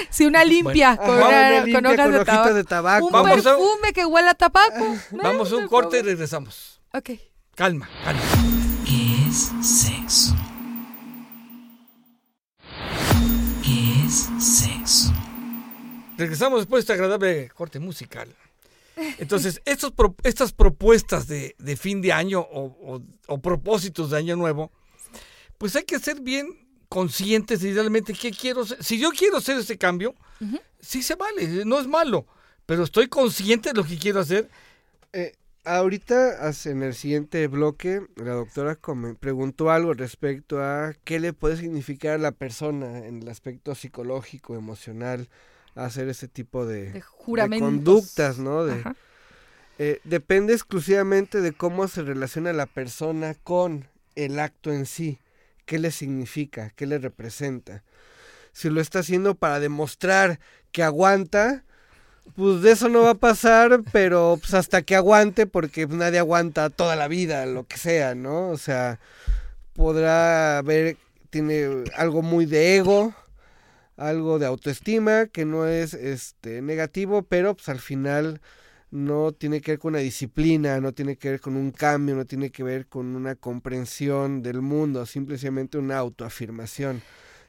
Sí, 0.09 0.25
una 0.25 0.43
limpia 0.43 0.97
con, 0.97 1.09
una 1.11 1.27
una- 1.27 1.51
limpia 1.63 1.75
con 1.81 1.85
hojas 1.85 1.97
con 2.05 2.11
de 2.11 2.17
hojitas 2.17 2.35
tabaco. 2.35 2.53
de 2.53 2.63
tabaco. 2.65 3.05
Un 3.05 3.11
Vamos 3.13 3.31
a- 3.45 3.55
perfume 3.55 3.93
que 3.93 4.05
huela 4.05 4.31
a 4.31 4.35
tabaco. 4.35 4.95
Vamos 5.11 5.51
a 5.51 5.55
un 5.55 5.67
corte 5.69 5.99
y 5.99 6.01
regresamos. 6.01 6.81
Ok. 6.93 7.11
Calma, 7.55 7.87
calma. 8.03 8.21
¿Qué 8.85 9.29
es 9.29 9.51
Regresamos 16.19 16.59
después 16.59 16.81
de 16.81 16.81
este 16.81 16.93
agradable 17.01 17.49
corte 17.55 17.79
musical. 17.79 18.27
Entonces, 19.19 19.61
estos 19.65 19.91
pro- 19.93 20.15
estas 20.23 20.51
propuestas 20.51 21.27
de, 21.27 21.55
de 21.57 21.77
fin 21.77 22.01
de 22.01 22.11
año 22.11 22.41
o, 22.41 22.65
o- 22.95 23.01
o 23.27 23.41
propósitos 23.41 24.09
de 24.11 24.17
año 24.17 24.35
nuevo, 24.35 24.71
pues 25.57 25.75
hay 25.77 25.83
que 25.83 25.97
ser 25.99 26.19
bien 26.19 26.67
conscientes 26.89 27.61
de 27.61 27.71
realmente 27.73 28.13
qué 28.13 28.31
quiero 28.31 28.65
ser. 28.65 28.83
Si 28.83 28.99
yo 28.99 29.11
quiero 29.11 29.37
hacer 29.37 29.57
ese 29.57 29.77
cambio, 29.77 30.13
sí 30.81 31.01
se 31.03 31.15
vale, 31.15 31.63
no 31.65 31.79
es 31.79 31.87
malo, 31.87 32.25
pero 32.65 32.83
estoy 32.83 33.07
consciente 33.07 33.69
de 33.69 33.75
lo 33.75 33.85
que 33.85 33.97
quiero 33.97 34.19
hacer. 34.19 34.49
Eh, 35.13 35.33
ahorita, 35.63 36.51
en 36.65 36.83
el 36.83 36.93
siguiente 36.95 37.47
bloque, 37.47 38.01
la 38.15 38.33
doctora 38.33 38.77
preguntó 39.19 39.69
algo 39.71 39.93
respecto 39.93 40.61
a 40.61 40.93
qué 41.05 41.19
le 41.19 41.31
puede 41.31 41.55
significar 41.57 42.15
a 42.15 42.17
la 42.17 42.31
persona 42.31 43.05
en 43.05 43.21
el 43.21 43.27
aspecto 43.29 43.73
psicológico, 43.75 44.55
emocional, 44.55 45.29
hacer 45.85 46.09
ese 46.09 46.27
tipo 46.27 46.65
de, 46.65 46.85
De 46.85 46.91
de 46.93 47.01
juramentos. 47.01 47.67
conductas, 47.67 48.37
¿no? 48.37 48.65
De, 48.65 48.83
eh, 49.77 50.01
depende 50.03 50.53
exclusivamente 50.53 51.41
de 51.41 51.53
cómo 51.53 51.87
se 51.87 52.01
relaciona 52.01 52.51
la 52.53 52.65
persona 52.65 53.35
con 53.43 53.87
el 54.15 54.39
acto 54.39 54.73
en 54.73 54.85
sí, 54.85 55.19
qué 55.65 55.79
le 55.79 55.91
significa, 55.91 56.71
qué 56.75 56.85
le 56.85 56.97
representa. 56.97 57.83
Si 58.51 58.69
lo 58.69 58.81
está 58.81 58.99
haciendo 58.99 59.35
para 59.35 59.59
demostrar 59.59 60.39
que 60.71 60.83
aguanta, 60.83 61.63
pues 62.35 62.61
de 62.61 62.71
eso 62.71 62.89
no 62.89 63.03
va 63.03 63.11
a 63.11 63.15
pasar, 63.15 63.81
pero 63.93 64.37
pues 64.41 64.53
hasta 64.53 64.81
que 64.81 64.95
aguante, 64.95 65.47
porque 65.47 65.87
pues, 65.87 65.97
nadie 65.97 66.19
aguanta 66.19 66.69
toda 66.69 66.95
la 66.95 67.07
vida, 67.07 67.45
lo 67.45 67.65
que 67.65 67.77
sea, 67.77 68.15
¿no? 68.15 68.49
O 68.49 68.57
sea, 68.57 68.99
podrá 69.73 70.57
haber, 70.57 70.97
tiene 71.29 71.85
algo 71.95 72.21
muy 72.21 72.45
de 72.45 72.75
ego, 72.77 73.13
algo 73.99 74.39
de 74.39 74.45
autoestima, 74.45 75.27
que 75.27 75.45
no 75.45 75.67
es 75.67 75.93
este 75.93 76.61
negativo, 76.61 77.23
pero 77.23 77.55
pues 77.55 77.69
al 77.69 77.79
final 77.79 78.41
no 78.91 79.33
tiene 79.33 79.61
que 79.61 79.73
ver 79.73 79.79
con 79.79 79.93
una 79.93 79.99
disciplina, 79.99 80.79
no 80.79 80.93
tiene 80.93 81.17
que 81.17 81.31
ver 81.31 81.41
con 81.41 81.55
un 81.55 81.71
cambio, 81.71 82.15
no 82.15 82.25
tiene 82.25 82.49
que 82.49 82.63
ver 82.63 82.87
con 82.87 83.15
una 83.15 83.35
comprensión 83.35 84.41
del 84.41 84.61
mundo, 84.61 85.05
simplemente 85.05 85.77
una 85.77 85.97
autoafirmación. 85.97 87.01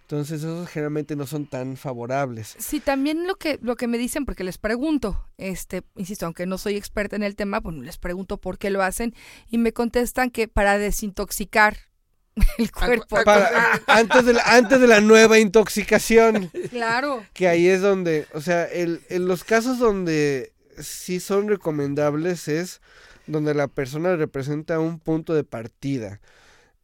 Entonces 0.02 0.40
esos 0.40 0.68
generalmente 0.68 1.14
no 1.14 1.24
son 1.24 1.46
tan 1.46 1.76
favorables. 1.76 2.56
Sí, 2.58 2.80
también 2.80 3.28
lo 3.28 3.36
que, 3.36 3.60
lo 3.62 3.76
que 3.76 3.86
me 3.86 3.96
dicen, 3.96 4.26
porque 4.26 4.42
les 4.42 4.58
pregunto, 4.58 5.24
este, 5.38 5.82
insisto, 5.94 6.26
aunque 6.26 6.46
no 6.46 6.58
soy 6.58 6.74
experta 6.74 7.14
en 7.14 7.22
el 7.22 7.36
tema, 7.36 7.60
bueno, 7.60 7.82
les 7.82 7.96
pregunto 7.96 8.36
por 8.36 8.58
qué 8.58 8.70
lo 8.70 8.82
hacen 8.82 9.14
y 9.48 9.58
me 9.58 9.72
contestan 9.72 10.30
que 10.30 10.48
para 10.48 10.78
desintoxicar 10.78 11.89
el 12.58 12.70
cuerpo. 12.72 13.16
Para- 13.24 13.80
antes, 13.86 14.24
de 14.24 14.32
la, 14.34 14.42
antes 14.42 14.80
de 14.80 14.86
la 14.86 15.00
nueva 15.00 15.38
intoxicación, 15.38 16.50
Claro. 16.70 17.24
que 17.32 17.48
ahí 17.48 17.66
es 17.68 17.80
donde, 17.80 18.26
o 18.34 18.40
sea, 18.40 18.64
el, 18.64 19.00
en 19.08 19.26
los 19.26 19.44
casos 19.44 19.78
donde 19.78 20.52
sí 20.78 21.20
son 21.20 21.48
recomendables 21.48 22.48
es 22.48 22.80
donde 23.26 23.54
la 23.54 23.68
persona 23.68 24.16
representa 24.16 24.80
un 24.80 24.98
punto 24.98 25.34
de 25.34 25.44
partida. 25.44 26.20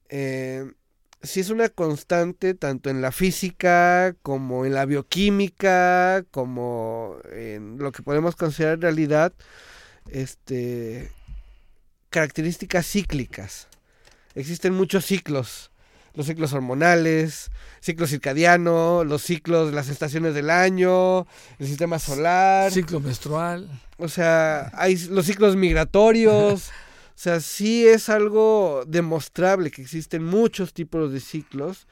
Eh, 0.09 0.71
si 1.23 1.41
es 1.41 1.51
una 1.51 1.69
constante 1.69 2.55
tanto 2.55 2.89
en 2.91 3.01
la 3.01 3.11
física 3.11 4.15
como 4.23 4.65
en 4.65 4.75
la 4.75 4.85
bioquímica, 4.85 6.25
como 6.31 7.17
en 7.33 7.79
lo 7.79 7.91
que 7.91 8.03
podemos 8.03 8.37
considerar 8.37 8.79
realidad, 8.79 9.33
este, 10.09 11.11
características 12.11 12.87
cíclicas. 12.87 13.69
Existen 14.37 14.75
muchos 14.75 15.07
ciclos, 15.07 15.72
los 16.14 16.27
ciclos 16.27 16.53
hormonales, 16.53 17.51
ciclo 17.81 18.07
circadiano, 18.07 19.03
los 19.03 19.22
ciclos 19.22 19.70
de 19.70 19.75
las 19.75 19.88
estaciones 19.88 20.35
del 20.35 20.51
año, 20.51 21.27
el 21.59 21.66
sistema 21.66 21.99
solar. 21.99 22.70
Ciclo 22.70 23.01
menstrual. 23.01 23.68
O 23.96 24.09
sea, 24.09 24.70
hay 24.75 24.96
los 25.09 25.27
ciclos 25.27 25.57
migratorios. 25.57 26.70
O 27.16 27.18
sea, 27.18 27.40
sí 27.40 27.87
es 27.87 28.11
algo 28.11 28.85
demostrable 28.87 29.70
que 29.70 29.81
existen 29.81 30.22
muchos 30.22 30.75
tipos 30.75 31.11
de 31.11 31.20
ciclos. 31.20 31.87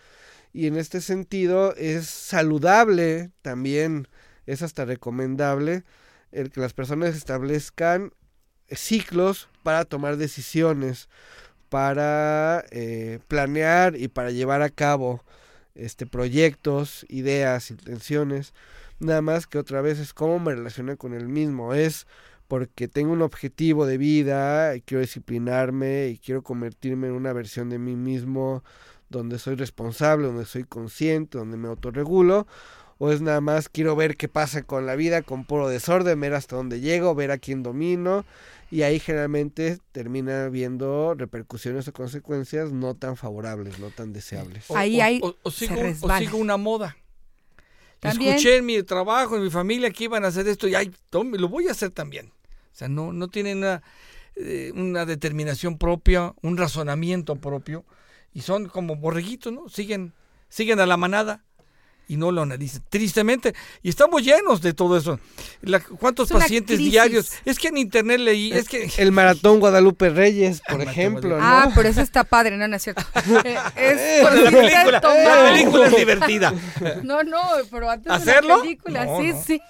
Y 0.52 0.66
en 0.66 0.76
este 0.76 1.00
sentido 1.00 1.74
es 1.76 2.06
saludable 2.06 3.30
también, 3.40 4.06
es 4.44 4.60
hasta 4.60 4.84
recomendable 4.84 5.82
el 6.30 6.50
que 6.50 6.60
las 6.60 6.74
personas 6.74 7.16
establezcan 7.16 8.12
ciclos 8.70 9.48
para 9.62 9.86
tomar 9.86 10.18
decisiones, 10.18 11.08
para 11.74 12.64
eh, 12.70 13.18
planear 13.26 13.96
y 13.96 14.06
para 14.06 14.30
llevar 14.30 14.62
a 14.62 14.70
cabo 14.70 15.24
este 15.74 16.06
proyectos, 16.06 17.04
ideas, 17.08 17.72
intenciones. 17.72 18.54
Nada 19.00 19.22
más 19.22 19.48
que 19.48 19.58
otra 19.58 19.80
vez 19.80 19.98
es 19.98 20.14
cómo 20.14 20.38
me 20.38 20.54
relaciono 20.54 20.96
con 20.96 21.14
el 21.14 21.26
mismo. 21.26 21.74
Es 21.74 22.06
porque 22.46 22.86
tengo 22.86 23.12
un 23.12 23.22
objetivo 23.22 23.86
de 23.86 23.98
vida 23.98 24.76
y 24.76 24.82
quiero 24.82 25.00
disciplinarme 25.00 26.10
y 26.10 26.18
quiero 26.18 26.42
convertirme 26.42 27.08
en 27.08 27.14
una 27.14 27.32
versión 27.32 27.70
de 27.70 27.80
mí 27.80 27.96
mismo 27.96 28.62
donde 29.08 29.40
soy 29.40 29.56
responsable, 29.56 30.28
donde 30.28 30.44
soy 30.44 30.62
consciente, 30.62 31.38
donde 31.38 31.56
me 31.56 31.66
autorregulo. 31.66 32.46
O 32.98 33.10
es 33.10 33.20
nada 33.20 33.40
más 33.40 33.68
quiero 33.68 33.96
ver 33.96 34.16
qué 34.16 34.28
pasa 34.28 34.62
con 34.62 34.86
la 34.86 34.94
vida, 34.94 35.22
con 35.22 35.44
puro 35.44 35.68
desorden, 35.68 36.20
ver 36.20 36.34
hasta 36.34 36.54
dónde 36.54 36.78
llego, 36.78 37.16
ver 37.16 37.32
a 37.32 37.38
quién 37.38 37.64
domino. 37.64 38.24
Y 38.74 38.82
ahí 38.82 38.98
generalmente 38.98 39.78
termina 39.92 40.48
viendo 40.48 41.14
repercusiones 41.14 41.86
o 41.86 41.92
consecuencias 41.92 42.72
no 42.72 42.96
tan 42.96 43.16
favorables, 43.16 43.78
no 43.78 43.90
tan 43.90 44.12
deseables. 44.12 44.68
O- 44.68 44.76
Ahí 44.76 44.98
o- 45.00 45.04
hay- 45.04 45.20
o- 45.22 45.50
sigo, 45.52 45.74
o 46.02 46.08
sigo 46.18 46.38
una 46.38 46.56
moda. 46.56 46.96
También. 48.00 48.34
Escuché 48.34 48.56
en 48.56 48.66
mi 48.66 48.82
trabajo, 48.82 49.36
en 49.36 49.44
mi 49.44 49.50
familia 49.50 49.90
que 49.90 50.02
iban 50.02 50.24
a 50.24 50.28
hacer 50.28 50.48
esto 50.48 50.66
y 50.66 50.74
ay, 50.74 50.90
tome, 51.08 51.38
lo 51.38 51.48
voy 51.48 51.68
a 51.68 51.70
hacer 51.70 51.90
también. 51.90 52.32
O 52.72 52.76
sea, 52.76 52.88
no, 52.88 53.12
no 53.12 53.28
tienen 53.28 53.58
una, 53.58 53.80
eh, 54.34 54.72
una 54.74 55.06
determinación 55.06 55.78
propia, 55.78 56.34
un 56.42 56.56
razonamiento 56.56 57.36
propio 57.36 57.84
y 58.32 58.40
son 58.40 58.66
como 58.68 58.96
borreguitos, 58.96 59.52
¿no? 59.52 59.68
Siguen, 59.68 60.14
siguen 60.48 60.80
a 60.80 60.86
la 60.86 60.96
manada 60.96 61.44
y 62.08 62.16
no 62.16 62.30
lo 62.32 62.42
analizan. 62.42 62.82
Tristemente, 62.88 63.54
y 63.82 63.88
estamos 63.88 64.22
llenos 64.22 64.60
de 64.60 64.74
todo 64.74 64.96
eso. 64.96 65.18
La- 65.62 65.80
¿Cuántos 65.80 66.30
Es 66.30 66.36
pacientes 66.36 66.76
crisis. 66.76 66.92
diarios? 66.92 67.32
Es 67.44 67.58
que 67.58 67.68
en 67.68 67.78
internet 67.78 68.20
leí, 68.20 68.52
es 68.52 68.68
que... 68.68 68.90
El 68.98 69.12
maratón 69.12 69.60
Guadalupe 69.60 70.10
Reyes, 70.10 70.60
por 70.68 70.80
ejemplo, 70.82 71.38
¿no? 71.38 71.42
Ah, 71.44 71.70
pero 71.74 71.88
eso 71.88 72.00
está 72.02 72.24
padre, 72.24 72.56
no, 72.56 72.68
no 72.68 72.76
es 72.76 72.82
cierto. 72.82 73.02
Eh, 73.44 73.56
es 73.76 74.22
la 74.22 74.28
consiste 74.30 74.48
en 74.48 74.54
película, 74.66 75.00
la 75.00 75.52
película 75.52 75.86
es 75.86 75.96
divertida. 75.96 76.54
No, 77.02 77.22
no, 77.22 77.40
pero 77.70 77.90
antes 77.90 78.12
¿Hacerlo? 78.12 78.48
de 78.48 78.56
la 78.56 78.62
película, 78.62 79.04
No, 79.06 79.20
sí, 79.20 79.28
no. 79.32 79.42
sí. 79.42 79.60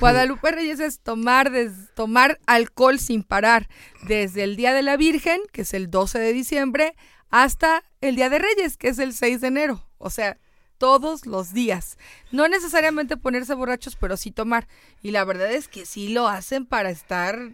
Guadalupe 0.00 0.50
Reyes 0.50 0.80
es 0.80 1.00
tomar, 1.00 1.50
des- 1.50 1.92
tomar 1.94 2.38
alcohol 2.46 2.98
sin 2.98 3.22
parar, 3.22 3.68
desde 4.06 4.42
el 4.44 4.56
Día 4.56 4.72
de 4.72 4.82
la 4.82 4.96
Virgen, 4.96 5.40
que 5.52 5.62
es 5.62 5.74
el 5.74 5.90
12 5.90 6.18
de 6.18 6.32
diciembre, 6.32 6.94
hasta 7.30 7.82
el 8.00 8.16
Día 8.16 8.28
de 8.30 8.38
Reyes, 8.38 8.76
que 8.76 8.88
es 8.88 8.98
el 8.98 9.12
6 9.14 9.40
de 9.40 9.48
enero. 9.48 9.86
O 9.98 10.10
sea, 10.10 10.38
todos 10.82 11.26
los 11.26 11.54
días. 11.54 11.96
No 12.32 12.48
necesariamente 12.48 13.16
ponerse 13.16 13.54
borrachos, 13.54 13.94
pero 13.94 14.16
sí 14.16 14.32
tomar. 14.32 14.66
Y 15.00 15.12
la 15.12 15.22
verdad 15.24 15.52
es 15.52 15.68
que 15.68 15.86
sí 15.86 16.08
lo 16.08 16.26
hacen 16.26 16.66
para 16.66 16.90
estar... 16.90 17.52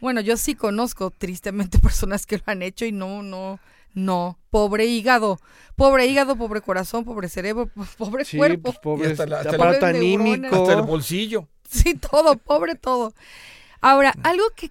Bueno, 0.00 0.20
yo 0.20 0.36
sí 0.36 0.54
conozco 0.54 1.10
tristemente 1.10 1.78
personas 1.80 2.24
que 2.24 2.36
lo 2.36 2.44
han 2.46 2.62
hecho 2.62 2.84
y 2.84 2.92
no, 2.92 3.24
no, 3.24 3.58
no. 3.94 4.38
Pobre 4.50 4.86
hígado, 4.86 5.40
pobre 5.74 6.06
hígado, 6.06 6.36
pobre 6.36 6.60
corazón, 6.60 7.04
pobre 7.04 7.28
cerebro, 7.28 7.68
pobre 7.98 8.24
Sí, 8.24 8.36
cuerpo. 8.36 8.62
pues 8.70 8.78
pobre 8.78 9.08
Y 9.08 9.10
hasta 9.12 9.26
la- 9.26 9.40
hasta 9.40 9.50
neuronas. 9.58 9.82
anímico. 9.84 10.54
Hasta 10.54 10.74
el 10.74 10.82
bolsillo. 10.82 11.48
Sí, 11.68 11.94
todo, 11.94 12.36
pobre 12.36 12.76
todo. 12.76 13.12
Ahora, 13.80 14.14
algo 14.22 14.44
que 14.56 14.70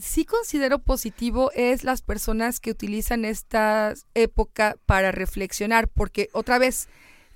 sí 0.00 0.24
considero 0.24 0.80
positivo 0.80 1.50
es 1.54 1.84
las 1.84 2.02
personas 2.02 2.58
que 2.58 2.72
utilizan 2.72 3.24
esta 3.24 3.94
época 4.14 4.76
para 4.86 5.12
reflexionar, 5.12 5.86
porque 5.88 6.30
otra 6.32 6.58
vez 6.58 6.88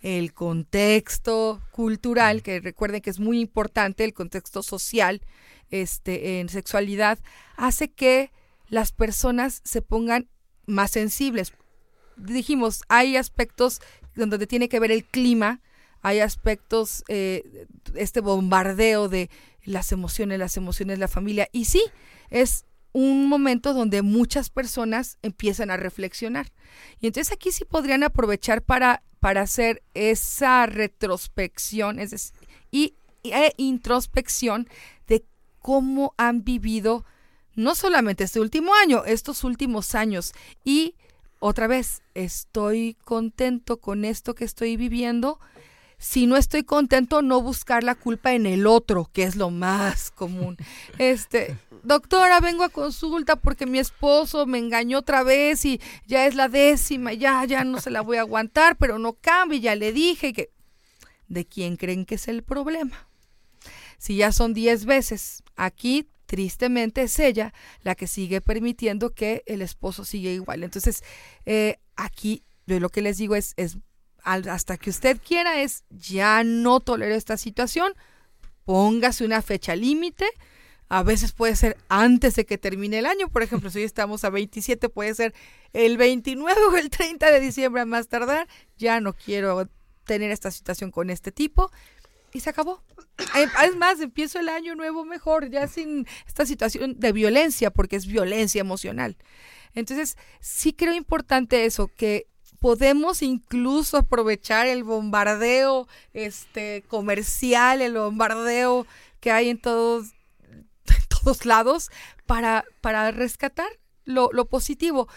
el 0.02 0.34
contexto 0.34 1.62
cultural, 1.70 2.42
que 2.42 2.60
recuerden 2.60 3.00
que 3.00 3.10
es 3.10 3.20
muy 3.20 3.40
importante, 3.40 4.04
el 4.04 4.12
contexto 4.12 4.62
social 4.62 5.22
este, 5.70 6.40
en 6.40 6.48
sexualidad, 6.48 7.18
hace 7.56 7.88
que 7.88 8.30
las 8.68 8.92
personas 8.92 9.62
se 9.64 9.80
pongan 9.80 10.28
más 10.66 10.90
sensibles. 10.90 11.52
Dijimos, 12.16 12.82
hay 12.88 13.16
aspectos 13.16 13.80
donde 14.14 14.46
tiene 14.46 14.68
que 14.68 14.80
ver 14.80 14.90
el 14.90 15.04
clima, 15.04 15.60
hay 16.02 16.18
aspectos, 16.18 17.04
eh, 17.08 17.66
este 17.94 18.20
bombardeo 18.20 19.08
de 19.08 19.30
las 19.64 19.92
emociones, 19.92 20.38
las 20.38 20.56
emociones, 20.56 20.98
la 20.98 21.08
familia. 21.08 21.48
Y 21.52 21.66
sí, 21.66 21.82
es 22.30 22.66
un 22.92 23.28
momento 23.28 23.72
donde 23.72 24.02
muchas 24.02 24.50
personas 24.50 25.18
empiezan 25.22 25.70
a 25.70 25.76
reflexionar. 25.76 26.52
Y 27.00 27.06
entonces 27.06 27.32
aquí 27.32 27.52
sí 27.52 27.64
podrían 27.64 28.02
aprovechar 28.02 28.62
para, 28.62 29.02
para 29.22 29.42
hacer 29.42 29.84
esa 29.94 30.66
retrospección 30.66 32.00
es 32.00 32.10
decir, 32.10 32.34
y, 32.72 32.94
e 33.22 33.52
introspección 33.56 34.68
de 35.06 35.24
cómo 35.60 36.12
han 36.16 36.42
vivido 36.42 37.04
no 37.54 37.76
solamente 37.76 38.24
este 38.24 38.40
último 38.40 38.74
año, 38.74 39.04
estos 39.04 39.44
últimos 39.44 39.94
años. 39.94 40.32
Y 40.64 40.96
otra 41.38 41.68
vez, 41.68 42.02
estoy 42.14 42.96
contento 43.04 43.76
con 43.76 44.04
esto 44.04 44.34
que 44.34 44.44
estoy 44.44 44.76
viviendo 44.76 45.38
si 46.02 46.26
no 46.26 46.36
estoy 46.36 46.64
contento, 46.64 47.22
no 47.22 47.40
buscar 47.40 47.84
la 47.84 47.94
culpa 47.94 48.34
en 48.34 48.44
el 48.44 48.66
otro, 48.66 49.08
que 49.12 49.22
es 49.22 49.36
lo 49.36 49.50
más 49.50 50.10
común. 50.10 50.56
Este, 50.98 51.56
doctora, 51.84 52.40
vengo 52.40 52.64
a 52.64 52.70
consulta 52.70 53.36
porque 53.36 53.66
mi 53.66 53.78
esposo 53.78 54.44
me 54.44 54.58
engañó 54.58 54.98
otra 54.98 55.22
vez 55.22 55.64
y 55.64 55.80
ya 56.08 56.26
es 56.26 56.34
la 56.34 56.48
décima, 56.48 57.12
ya, 57.12 57.44
ya 57.44 57.62
no 57.62 57.80
se 57.80 57.90
la 57.90 58.00
voy 58.00 58.16
a 58.16 58.22
aguantar, 58.22 58.76
pero 58.76 58.98
no 58.98 59.12
cambie, 59.12 59.60
ya 59.60 59.76
le 59.76 59.92
dije 59.92 60.32
que... 60.32 60.50
¿De 61.28 61.46
quién 61.46 61.76
creen 61.76 62.04
que 62.04 62.16
es 62.16 62.26
el 62.26 62.42
problema? 62.42 63.06
Si 63.96 64.16
ya 64.16 64.32
son 64.32 64.54
diez 64.54 64.84
veces, 64.86 65.44
aquí 65.54 66.08
tristemente 66.26 67.02
es 67.02 67.16
ella 67.20 67.54
la 67.82 67.94
que 67.94 68.08
sigue 68.08 68.40
permitiendo 68.40 69.10
que 69.14 69.44
el 69.46 69.62
esposo 69.62 70.04
siga 70.04 70.32
igual. 70.32 70.64
Entonces, 70.64 71.04
eh, 71.46 71.76
aquí 71.94 72.42
yo 72.66 72.80
lo 72.80 72.88
que 72.88 73.02
les 73.02 73.18
digo 73.18 73.36
es, 73.36 73.54
es 73.56 73.78
hasta 74.24 74.76
que 74.76 74.90
usted 74.90 75.20
quiera 75.20 75.60
es 75.60 75.84
ya 75.90 76.44
no 76.44 76.80
tolero 76.80 77.14
esta 77.14 77.36
situación, 77.36 77.92
póngase 78.64 79.24
una 79.24 79.42
fecha 79.42 79.76
límite. 79.76 80.26
A 80.88 81.02
veces 81.02 81.32
puede 81.32 81.56
ser 81.56 81.78
antes 81.88 82.34
de 82.34 82.44
que 82.44 82.58
termine 82.58 82.98
el 82.98 83.06
año, 83.06 83.28
por 83.28 83.42
ejemplo, 83.42 83.70
si 83.70 83.78
hoy 83.78 83.84
estamos 83.84 84.24
a 84.24 84.30
27, 84.30 84.88
puede 84.90 85.14
ser 85.14 85.34
el 85.72 85.96
29 85.96 86.60
o 86.70 86.76
el 86.76 86.90
30 86.90 87.30
de 87.30 87.40
diciembre 87.40 87.82
a 87.82 87.86
más 87.86 88.08
tardar. 88.08 88.46
Ya 88.76 89.00
no 89.00 89.14
quiero 89.14 89.68
tener 90.04 90.30
esta 90.30 90.50
situación 90.50 90.90
con 90.90 91.10
este 91.10 91.32
tipo 91.32 91.70
y 92.32 92.40
se 92.40 92.50
acabó. 92.50 92.82
Es 93.62 93.76
más, 93.76 94.00
empiezo 94.00 94.40
el 94.40 94.48
año 94.48 94.74
nuevo 94.74 95.04
mejor, 95.04 95.50
ya 95.50 95.68
sin 95.68 96.06
esta 96.26 96.46
situación 96.46 96.98
de 96.98 97.12
violencia, 97.12 97.70
porque 97.70 97.96
es 97.96 98.06
violencia 98.06 98.60
emocional. 98.60 99.16
Entonces, 99.74 100.16
sí 100.40 100.72
creo 100.72 100.94
importante 100.94 101.64
eso, 101.64 101.88
que 101.88 102.26
podemos 102.62 103.22
incluso 103.22 103.96
aprovechar 103.98 104.68
el 104.68 104.84
bombardeo 104.84 105.88
este 106.14 106.84
comercial, 106.86 107.82
el 107.82 107.94
bombardeo 107.94 108.86
que 109.18 109.32
hay 109.32 109.48
en 109.48 109.58
todos, 109.58 110.12
todos 111.08 111.44
lados 111.44 111.90
para, 112.24 112.64
para 112.80 113.10
rescatar 113.10 113.66
lo, 114.04 114.30
positivo. 114.46 115.08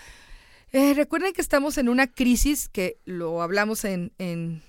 Eh, 0.72 0.96
recuerden 0.96 1.34
que 1.34 1.42
estamos 1.42 1.78
en 1.78 1.88
una 1.88 2.08
crisis 2.08 2.68
que 2.68 2.98
lo 3.06 3.44
hablamos 3.44 3.86
en, 3.86 4.12
en, 4.18 4.64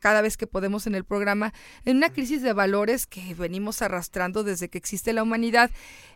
cada 0.00 0.22
vez 0.22 0.36
que 0.36 0.48
podemos 0.48 0.88
en 0.88 0.96
el 0.96 1.04
programa, 1.04 1.54
en 1.84 1.98
una 1.98 2.10
crisis 2.10 2.42
de 2.42 2.54
valores 2.54 3.06
que 3.06 3.34
venimos 3.34 3.82
arrastrando 3.82 4.42
desde 4.42 4.68
que 4.68 4.78
existe 4.78 5.12
la 5.12 5.22
humanidad 5.22 5.70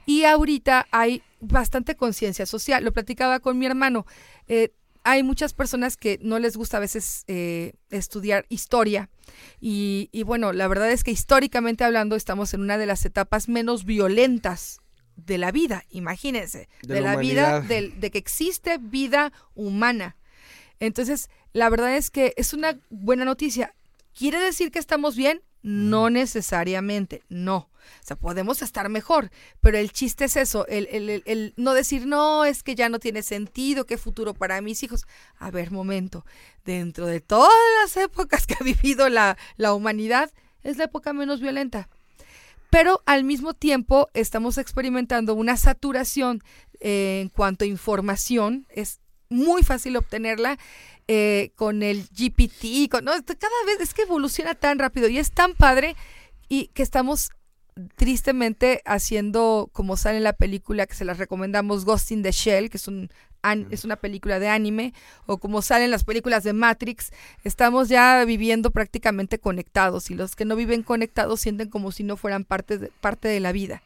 y 0.07 0.25
ahorita 0.25 0.89
hay 0.91 1.23
bastante 1.39 1.95
conciencia 1.95 2.47
social. 2.47 2.83
Lo 2.83 2.93
platicaba 2.93 3.39
con 3.39 3.61
mi 3.61 3.67
hermano. 3.67 4.07
Eh, 4.49 4.73
hay 5.05 5.23
muchas 5.23 5.55
personas 5.55 5.97
que 5.97 6.19
no 6.23 6.39
les 6.39 6.57
gusta 6.57 6.77
a 6.77 6.81
veces 6.81 7.25
eh, 7.27 7.75
estudiar 7.91 8.47
historia 8.49 9.09
y, 9.61 10.11
bueno, 10.25 10.53
la 10.53 10.69
verdad 10.69 10.91
es 10.91 11.05
que 11.05 11.11
históricamente 11.11 11.85
hablando 11.85 12.17
estamos 12.17 12.53
en 12.55 12.63
una 12.63 12.79
de 12.79 12.87
las 12.87 13.05
etapas 13.05 13.49
menos 13.49 13.85
violentas 13.85 14.81
de 15.17 15.39
la 15.39 15.53
vida, 15.53 15.85
imagínense, 15.91 16.69
de, 16.83 17.01
la, 17.01 17.17
vida, 17.17 17.61
de 17.61 18.11
que 18.11 18.19
existe 18.19 18.79
vida 18.79 19.33
humana. 19.55 20.17
Entonces, 20.81 21.29
la 21.53 21.69
verdad 21.69 21.97
es 21.97 22.11
que 22.11 22.33
es 22.37 22.55
una 22.55 22.79
buena 22.89 23.25
noticia. 23.25 23.75
¿Quiere 24.17 24.41
decir 24.41 24.71
que 24.71 24.79
estamos 24.79 25.15
bien? 25.17 25.43
No 25.63 26.11
necesariamente, 26.11 27.23
no. 27.29 27.70
O 28.03 28.07
sea, 28.07 28.17
podemos 28.17 28.63
estar 28.63 28.89
mejor, 28.89 29.31
pero 29.61 29.79
el 29.79 29.93
chiste 29.93 30.27
es 30.27 30.37
eso, 30.37 30.67
el, 30.69 30.89
el, 30.91 31.23
el, 31.25 31.55
no 31.57 31.75
decir, 31.75 32.07
no, 32.07 32.45
es 32.45 32.63
que 32.63 32.75
ya 32.75 32.89
no 32.89 32.99
tiene 32.99 33.23
sentido, 33.23 33.87
qué 33.87 33.99
futuro 33.99 34.35
para 34.35 34.61
mis 34.61 34.83
hijos. 34.83 35.07
A 35.39 35.51
ver, 35.51 35.71
momento, 35.71 36.25
dentro 36.65 37.07
de 37.07 37.21
todas 37.21 37.53
las 37.83 37.97
épocas 37.97 38.47
que 38.47 38.55
ha 38.55 38.65
vivido 38.65 39.09
la, 39.09 39.37
la 39.57 39.75
humanidad, 39.75 40.31
es 40.63 40.77
la 40.77 40.85
época 40.85 41.13
menos 41.13 41.41
violenta. 41.41 41.89
Pero 42.71 43.03
al 43.05 43.25
mismo 43.25 43.53
tiempo 43.53 44.09
estamos 44.15 44.57
experimentando 44.57 45.35
una 45.35 45.57
saturación 45.57 46.43
eh, 46.79 47.21
en 47.23 47.29
cuanto 47.29 47.65
a 47.65 47.69
información, 47.69 48.67
es 48.71 49.01
muy 49.29 49.63
fácil 49.63 49.97
obtenerla 49.97 50.59
eh, 51.09 51.53
con 51.57 51.83
el 51.83 52.09
GPT, 52.09 52.89
con, 52.91 53.05
¿no? 53.05 53.13
cada 53.13 53.65
vez 53.67 53.81
es 53.81 53.95
que 53.95 54.03
evoluciona 54.03 54.55
tan 54.55 54.79
rápido 54.79 55.09
y 55.09 55.19
es 55.19 55.33
tan 55.33 55.55
padre 55.55 55.97
y 56.49 56.69
que 56.69 56.83
estamos 56.83 57.31
tristemente 57.97 58.83
haciendo 58.85 59.71
como 59.73 59.97
sale 59.97 60.19
en 60.19 60.25
la 60.25 60.33
película 60.33 60.87
que 60.87 60.95
se 60.95 61.05
las 61.05 61.19
recomendamos 61.19 61.85
Ghost 61.85 62.11
in 62.13 62.23
the 62.23 62.33
Shell, 62.33 62.71
que 62.71 62.77
es 62.77 62.89
un 62.89 63.11
es 63.71 63.85
una 63.85 63.97
película 63.97 64.39
de 64.39 64.49
anime, 64.49 64.93
o 65.27 65.39
como 65.39 65.63
salen 65.63 65.91
las 65.91 66.05
películas 66.05 66.45
de 66.45 66.53
Matrix, 66.53 67.11
estamos 67.43 67.89
ya 67.89 68.23
viviendo 68.27 68.71
prácticamente 68.71 69.39
conectados 69.39 70.11
y 70.11 70.15
los 70.15 70.37
que 70.37 70.45
no 70.45 70.57
viven 70.57 70.83
conectados 70.83 71.41
sienten 71.41 71.71
como 71.71 71.91
si 71.91 72.03
no 72.03 72.17
fueran 72.17 72.45
parte 72.45 72.77
de, 72.77 72.93
parte 73.01 73.29
de 73.29 73.41
la 73.41 73.53
vida. 73.53 73.83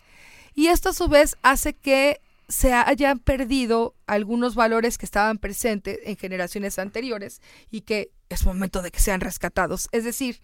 Y 0.55 0.69
esto 0.69 0.89
a 0.89 0.93
su 0.93 1.09
vez 1.09 1.37
hace 1.43 1.73
que 1.73 2.21
se 2.49 2.73
hayan 2.73 3.19
perdido 3.19 3.95
algunos 4.07 4.55
valores 4.55 4.99
que 4.99 5.07
estaban 5.07 5.39
presentes 5.39 5.99
en 6.05 6.17
generaciones 6.17 6.79
anteriores 6.79 7.41
y 7.71 7.83
que 7.83 8.11
es 8.29 8.45
momento 8.45 8.83
de 8.83 8.91
que 8.91 9.01
sean 9.01 9.21
rescatados. 9.21 9.89
Es 9.93 10.05
decir, 10.05 10.41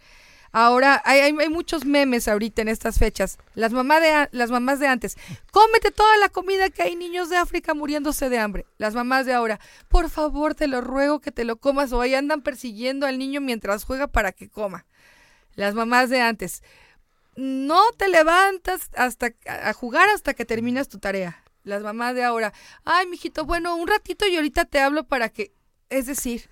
ahora 0.52 1.02
hay, 1.04 1.20
hay, 1.20 1.48
muchos 1.48 1.84
memes 1.84 2.28
ahorita 2.28 2.62
en 2.62 2.68
estas 2.68 2.98
fechas. 2.98 3.38
Las, 3.54 3.72
mamás 3.72 4.02
de, 4.02 4.28
las 4.32 4.50
mamás 4.50 4.80
de 4.80 4.88
antes, 4.88 5.16
cómete 5.50 5.90
toda 5.90 6.16
la 6.18 6.28
comida 6.28 6.70
que 6.70 6.82
hay 6.82 6.96
niños 6.96 7.28
de 7.28 7.36
África 7.36 7.74
muriéndose 7.74 8.28
de 8.28 8.38
hambre. 8.38 8.66
Las 8.78 8.94
mamás 8.94 9.26
de 9.26 9.34
ahora, 9.34 9.60
por 9.88 10.10
favor, 10.10 10.54
te 10.54 10.66
lo 10.66 10.80
ruego 10.80 11.20
que 11.20 11.32
te 11.32 11.44
lo 11.44 11.56
comas 11.56 11.92
o 11.92 12.00
ahí 12.00 12.14
andan 12.14 12.42
persiguiendo 12.42 13.06
al 13.06 13.18
niño 13.18 13.40
mientras 13.40 13.84
juega 13.84 14.06
para 14.06 14.32
que 14.32 14.48
coma. 14.48 14.86
Las 15.54 15.74
mamás 15.74 16.10
de 16.10 16.20
antes, 16.20 16.62
no 17.36 17.82
te 17.92 18.08
levantas 18.08 18.90
hasta 18.96 19.30
a 19.46 19.72
jugar 19.72 20.08
hasta 20.08 20.34
que 20.34 20.44
terminas 20.44 20.88
tu 20.88 20.98
tarea 20.98 21.42
las 21.62 21.82
mamás 21.82 22.14
de 22.14 22.24
ahora, 22.24 22.52
ay, 22.84 23.06
mijito, 23.06 23.44
bueno, 23.44 23.76
un 23.76 23.88
ratito 23.88 24.26
y 24.26 24.36
ahorita 24.36 24.64
te 24.64 24.80
hablo 24.80 25.04
para 25.04 25.28
que, 25.28 25.52
es 25.88 26.06
decir, 26.06 26.48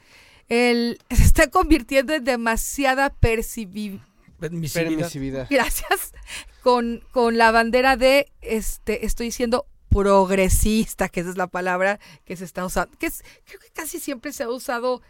él 0.48 0.98
se 1.10 1.22
está 1.22 1.48
convirtiendo 1.48 2.14
en 2.14 2.24
demasiada 2.24 3.10
permisividad. 3.10 4.00
Gracias. 5.50 6.12
Con, 6.62 7.02
con 7.12 7.38
la 7.38 7.50
bandera 7.50 7.96
de, 7.96 8.30
este, 8.40 9.06
estoy 9.06 9.30
siendo 9.30 9.66
progresista, 9.88 11.08
que 11.08 11.20
esa 11.20 11.30
es 11.30 11.36
la 11.36 11.46
palabra 11.46 11.98
que 12.24 12.36
se 12.36 12.44
está 12.44 12.64
usando, 12.66 12.96
que 12.98 13.06
es, 13.06 13.24
creo 13.46 13.58
que 13.58 13.70
casi 13.70 13.98
siempre 13.98 14.32
se 14.32 14.42
ha 14.42 14.50
usado 14.50 15.00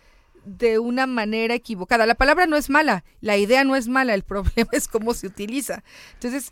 de 0.44 0.78
una 0.78 1.06
manera 1.06 1.54
equivocada. 1.54 2.06
La 2.06 2.14
palabra 2.14 2.46
no 2.46 2.56
es 2.56 2.70
mala, 2.70 3.04
la 3.20 3.36
idea 3.36 3.64
no 3.64 3.76
es 3.76 3.88
mala, 3.88 4.14
el 4.14 4.22
problema 4.24 4.70
es 4.72 4.86
cómo 4.88 5.14
se 5.14 5.26
utiliza. 5.26 5.82
Entonces, 6.14 6.50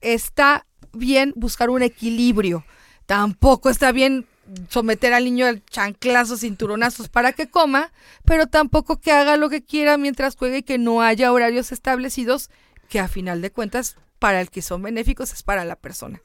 está 0.00 0.66
bien 0.92 1.32
buscar 1.36 1.68
un 1.68 1.82
equilibrio 1.82 2.64
Tampoco 3.06 3.70
está 3.70 3.92
bien 3.92 4.26
someter 4.68 5.12
al 5.12 5.24
niño 5.24 5.46
al 5.46 5.64
chanclazos, 5.64 6.40
cinturonazos 6.40 7.08
para 7.08 7.32
que 7.32 7.48
coma, 7.48 7.92
pero 8.24 8.46
tampoco 8.46 9.00
que 9.00 9.12
haga 9.12 9.36
lo 9.36 9.48
que 9.48 9.62
quiera 9.62 9.96
mientras 9.96 10.36
juegue 10.36 10.58
y 10.58 10.62
que 10.62 10.78
no 10.78 11.02
haya 11.02 11.32
horarios 11.32 11.72
establecidos, 11.72 12.50
que 12.88 13.00
a 13.00 13.08
final 13.08 13.42
de 13.42 13.50
cuentas, 13.50 13.96
para 14.18 14.40
el 14.40 14.50
que 14.50 14.62
son 14.62 14.82
benéficos 14.82 15.32
es 15.32 15.42
para 15.42 15.64
la 15.64 15.76
persona. 15.76 16.22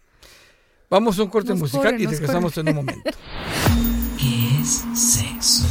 Vamos 0.89 1.17
a 1.19 1.23
un 1.23 1.29
corte 1.29 1.53
musical 1.53 1.99
y 1.99 2.05
regresamos 2.05 2.57
en 2.57 2.69
un 2.69 2.75
momento. 2.75 3.11
es 4.61 4.83
sexo? 4.93 5.70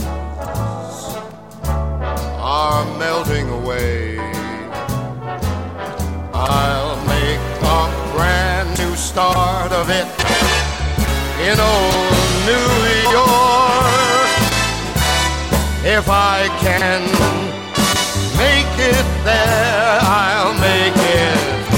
are 2.63 2.85
melting 2.99 3.49
away. 3.49 4.19
I'll 6.31 6.97
make 7.15 7.43
a 7.77 7.81
brand 8.13 8.69
new 8.77 8.95
start 8.95 9.71
of 9.71 9.89
it 9.89 10.07
in 11.47 11.57
old 11.73 12.21
New 12.51 12.71
York. 13.19 14.31
If 15.97 16.05
I 16.07 16.39
can 16.65 17.01
make 18.43 18.73
it 18.93 19.07
there, 19.25 19.99
I'll 20.21 20.53
make 20.69 20.97
it 21.23 21.70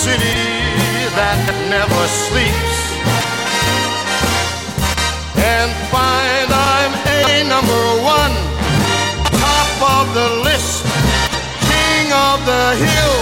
city 0.00 0.40
that 1.12 1.44
never 1.68 2.02
sleeps. 2.08 2.78
And 5.36 5.68
find 5.92 6.48
I'm 6.48 6.92
a 7.20 7.44
number 7.44 7.84
one, 8.00 8.32
top 9.44 9.72
of 10.00 10.04
the 10.16 10.28
list, 10.40 10.88
king 11.68 12.06
of 12.16 12.40
the 12.48 12.66
hill, 12.80 13.19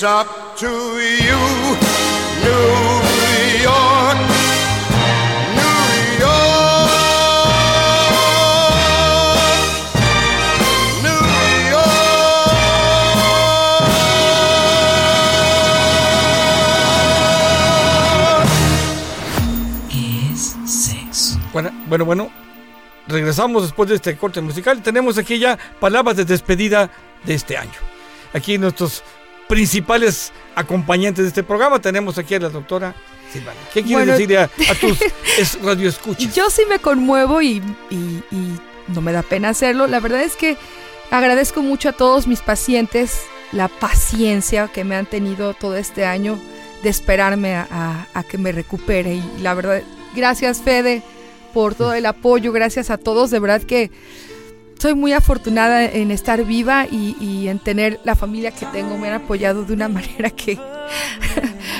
It's 0.00 0.04
up 0.04 0.28
to 0.58 0.66
you, 0.66 1.40
New 2.44 2.62
York, 3.64 4.18
New 5.56 5.74
York, 6.20 6.60
New 11.02 11.18
York. 11.50 11.98
es 19.90 20.54
sexo. 20.64 21.40
Bueno, 21.52 21.72
bueno, 21.88 22.04
bueno. 22.04 22.30
Regresamos 23.08 23.64
después 23.64 23.88
de 23.88 23.96
este 23.96 24.16
corte 24.16 24.40
musical. 24.40 24.80
Tenemos 24.80 25.18
aquí 25.18 25.40
ya 25.40 25.58
palabras 25.80 26.16
de 26.16 26.24
despedida 26.24 26.88
de 27.24 27.34
este 27.34 27.56
año. 27.56 27.72
Aquí 28.32 28.58
nuestros 28.58 29.02
principales 29.48 30.32
acompañantes 30.54 31.24
de 31.24 31.28
este 31.28 31.42
programa 31.42 31.80
tenemos 31.80 32.18
aquí 32.18 32.34
a 32.34 32.40
la 32.40 32.48
doctora 32.50 32.94
Silvana. 33.32 33.58
¿Qué 33.72 33.82
quieres 33.82 34.06
Bueno. 34.06 34.12
decirle 34.12 34.38
a, 34.38 34.44
a 34.44 34.74
tus 34.80 34.98
es- 35.38 35.60
radioescuchas? 35.62 36.34
Yo 36.34 36.50
sí 36.50 36.62
me 36.68 36.78
conmuevo 36.78 37.42
y, 37.42 37.62
y- 37.90 38.22
y 38.30 38.58
no 38.88 39.00
me 39.00 39.12
da 39.12 39.22
pena 39.22 39.50
hacerlo. 39.50 39.86
La 39.86 40.00
verdad 40.00 40.22
es 40.22 40.36
que 40.36 40.56
agradezco 41.10 41.62
mucho 41.62 41.88
a 41.90 41.92
todos 41.92 42.26
mis 42.26 42.40
pacientes 42.40 43.20
la 43.52 43.68
paciencia 43.68 44.68
que 44.72 44.84
me 44.84 44.94
han 44.96 45.06
tenido 45.06 45.54
todo 45.54 45.76
este 45.76 46.04
año 46.04 46.38
de 46.82 46.88
esperarme 46.90 47.54
a, 47.56 47.66
a- 47.70 48.06
a 48.14 48.22
que 48.22 48.38
me 48.38 48.52
recupere. 48.52 49.14
Y 49.14 49.22
la 49.42 49.54
verdad, 49.54 49.82
gracias 50.14 50.60
Fede 50.62 51.02
por 51.54 51.74
todo 51.74 51.94
el 51.94 52.06
apoyo, 52.06 52.52
gracias 52.52 52.90
a 52.90 52.98
todos. 52.98 53.30
De 53.30 53.38
verdad 53.40 53.62
que 53.62 53.90
soy 54.78 54.94
muy 54.94 55.12
afortunada 55.12 55.84
en 55.84 56.10
estar 56.10 56.44
viva 56.44 56.86
y, 56.86 57.16
y 57.20 57.48
en 57.48 57.58
tener 57.58 58.00
la 58.04 58.14
familia 58.14 58.50
que 58.52 58.66
tengo. 58.66 58.96
Me 58.96 59.08
han 59.08 59.22
apoyado 59.22 59.64
de 59.64 59.72
una 59.72 59.88
manera 59.88 60.30
que 60.30 60.58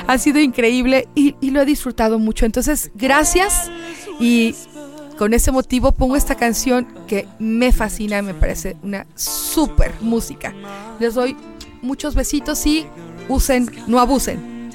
ha 0.07 0.17
sido 0.17 0.39
increíble 0.39 1.07
y, 1.15 1.35
y 1.41 1.51
lo 1.51 1.61
he 1.61 1.65
disfrutado 1.65 2.19
mucho. 2.19 2.45
Entonces, 2.45 2.91
gracias 2.95 3.69
y 4.19 4.55
con 5.17 5.33
ese 5.33 5.51
motivo 5.51 5.91
pongo 5.91 6.15
esta 6.15 6.35
canción 6.35 6.87
que 7.07 7.27
me 7.39 7.71
fascina, 7.71 8.21
me 8.21 8.33
parece 8.33 8.77
una 8.83 9.05
súper 9.15 9.93
música. 10.01 10.53
Les 10.99 11.13
doy 11.13 11.35
muchos 11.81 12.15
besitos 12.15 12.65
y 12.65 12.85
usen, 13.27 13.69
no 13.87 13.99
abusen. 13.99 14.71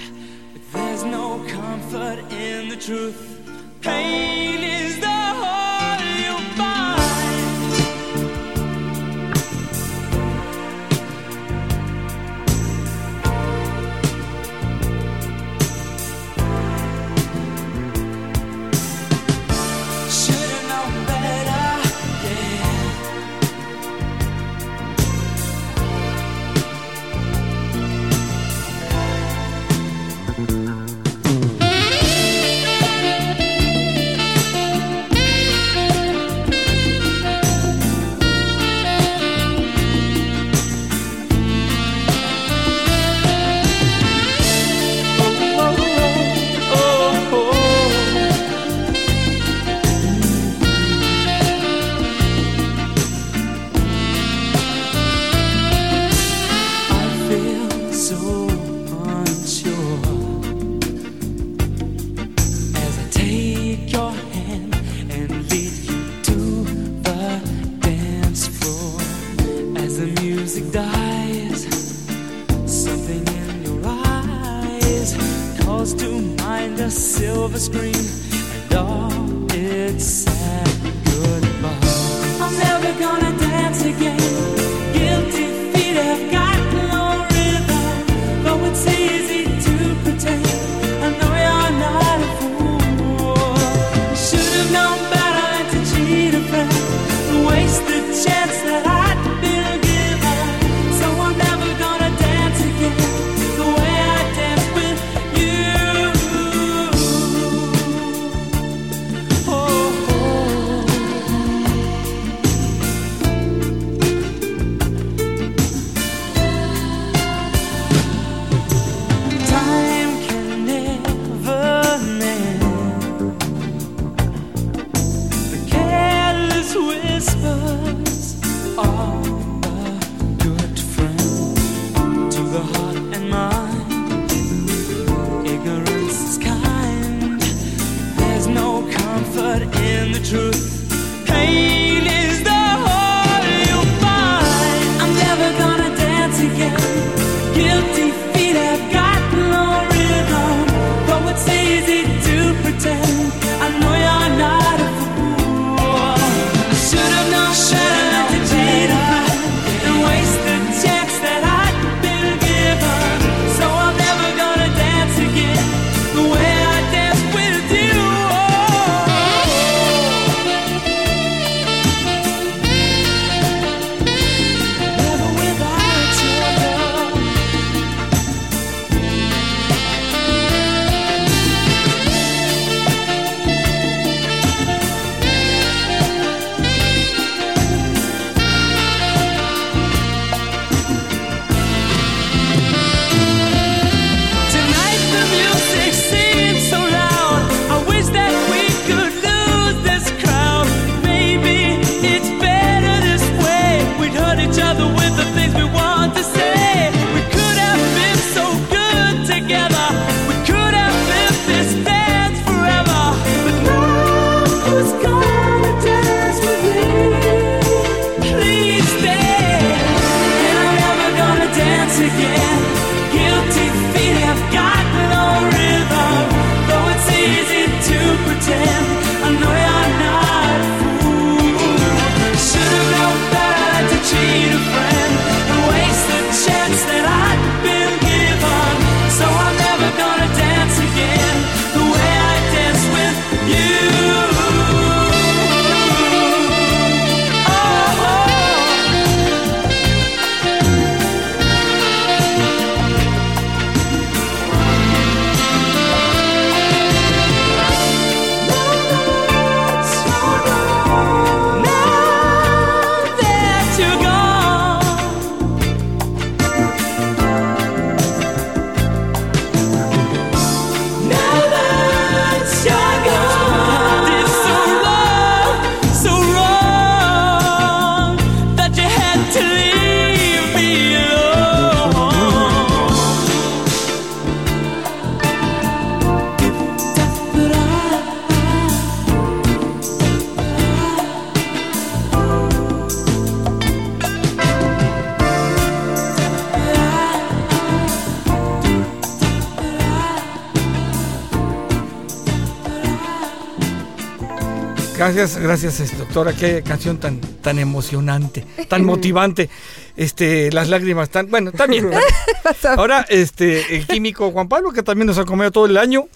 Gracias, 305.14 305.40
gracias, 305.40 305.78
este, 305.78 305.96
doctora. 305.98 306.32
Qué 306.32 306.62
canción 306.62 306.98
tan, 306.98 307.20
tan 307.20 307.60
emocionante, 307.60 308.44
tan 308.68 308.84
motivante. 308.84 309.48
Este, 309.96 310.50
las 310.50 310.68
lágrimas 310.68 311.08
tan, 311.08 311.30
bueno, 311.30 311.52
también. 311.52 311.88
Ahora, 312.76 313.06
este, 313.08 313.76
el 313.76 313.86
químico 313.86 314.32
Juan 314.32 314.48
Pablo, 314.48 314.72
que 314.72 314.82
también 314.82 315.06
nos 315.06 315.18
ha 315.18 315.24
comido 315.24 315.52
todo 315.52 315.66
el 315.66 315.76
año. 315.76 316.08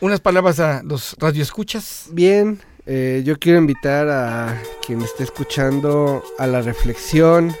Unas 0.00 0.18
palabras 0.18 0.58
a 0.58 0.82
los 0.82 1.14
radioescuchas. 1.20 2.06
Bien, 2.10 2.60
eh, 2.84 3.22
yo 3.24 3.38
quiero 3.38 3.58
invitar 3.58 4.08
a 4.08 4.60
quien 4.84 5.02
esté 5.02 5.22
escuchando 5.22 6.24
a 6.36 6.48
la 6.48 6.62
reflexión, 6.62 7.54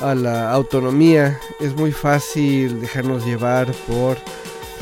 a 0.00 0.14
la 0.14 0.52
autonomía. 0.52 1.40
Es 1.60 1.74
muy 1.74 1.92
fácil 1.92 2.78
dejarnos 2.82 3.24
llevar 3.24 3.72
por 3.88 4.18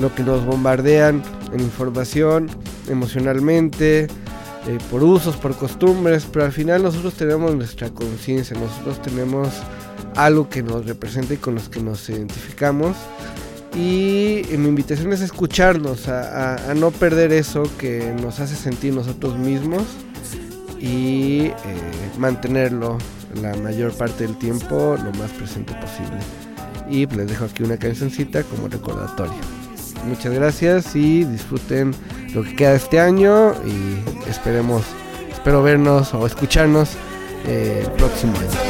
lo 0.01 0.13
que 0.13 0.25
nos 0.25 0.45
bombardean 0.45 1.23
en 1.53 1.61
información, 1.61 2.51
emocionalmente, 2.89 4.09
eh, 4.69 4.79
por 4.91 5.03
usos, 5.03 5.37
por 5.37 5.57
costumbres, 5.57 6.27
pero 6.33 6.45
al 6.45 6.53
final 6.53 6.83
nosotros 6.83 7.15
tenemos 7.15 7.55
nuestra 7.57 7.91
conciencia, 7.91 8.57
nosotros 8.59 9.01
tenemos 9.03 9.49
algo 10.15 10.49
que 10.49 10.63
nos 10.63 10.87
representa 10.87 11.35
y 11.35 11.39
con 11.39 11.55
los 11.55 11.69
que 11.69 11.81
nos 11.81 12.09
identificamos. 12.09 12.97
Y 13.75 14.43
mi 14.57 14.69
invitación 14.69 15.13
es 15.13 15.21
escucharnos, 15.21 16.09
a, 16.09 16.55
a- 16.55 16.71
a 16.71 16.75
no 16.75 16.91
perder 16.91 17.33
eso 17.33 17.63
que 17.79 18.15
nos 18.23 18.41
hace 18.41 18.57
sentir 18.57 18.95
nosotros 18.95 19.37
mismos 19.39 19.83
y 20.81 21.47
eh, 21.47 21.55
mantenerlo 22.19 22.99
la 23.43 23.55
mayor 23.57 23.93
parte 23.93 24.27
del 24.27 24.37
tiempo 24.39 24.97
lo 25.03 25.13
más 25.19 25.31
presente 25.33 25.75
posible. 25.75 26.19
Y 26.91 27.07
les 27.07 27.29
dejo 27.29 27.45
aquí 27.45 27.63
una 27.63 27.77
cancioncita 27.77 28.43
como 28.45 28.69
recordatorio. 28.69 29.35
Muchas 30.07 30.33
gracias 30.33 30.97
y 30.97 31.25
disfruten 31.25 31.93
lo 32.35 32.43
que 32.43 32.55
queda 32.55 32.71
de 32.71 32.77
este 32.77 33.01
año 33.01 33.53
y 33.65 34.29
esperemos, 34.29 34.85
espero 35.31 35.63
vernos 35.63 36.15
o 36.15 36.27
escucharnos 36.27 36.97
eh, 37.47 37.83
el 37.85 37.93
próximo 37.93 38.37
año. 38.39 38.68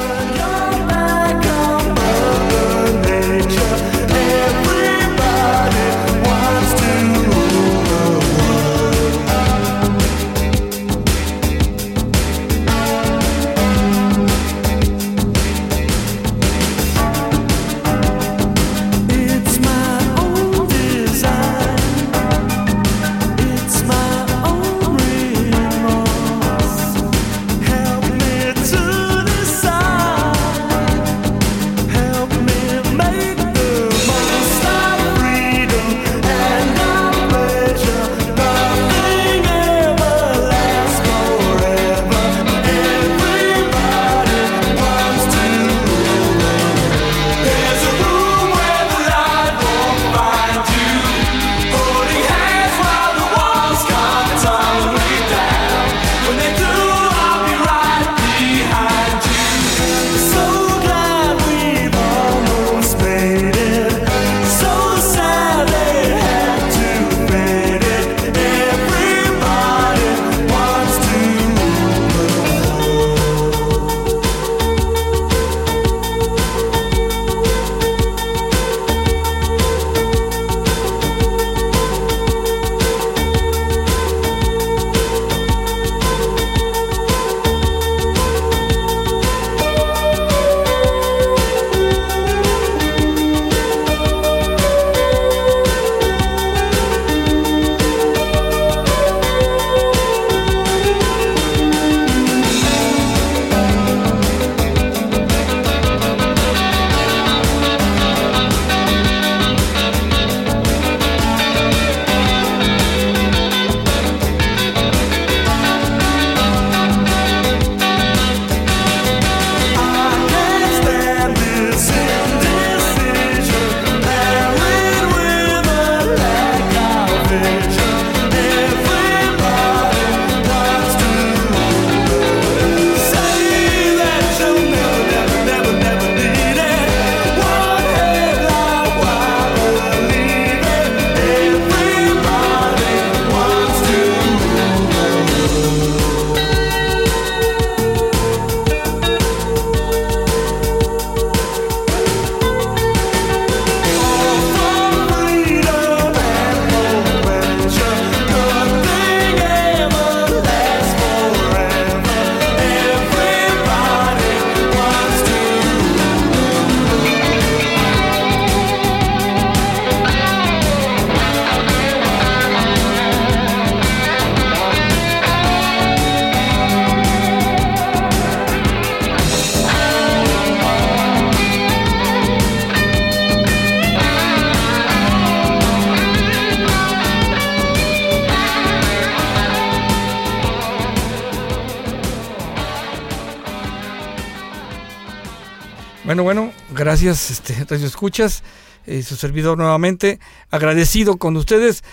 Gracias, 196.88 197.30
este, 197.30 197.52
Radio 197.68 197.86
Escuchas, 197.86 198.42
eh, 198.86 199.02
su 199.02 199.14
servidor 199.14 199.58
nuevamente, 199.58 200.20
agradecido 200.48 201.18
con 201.18 201.36
ustedes. 201.36 201.84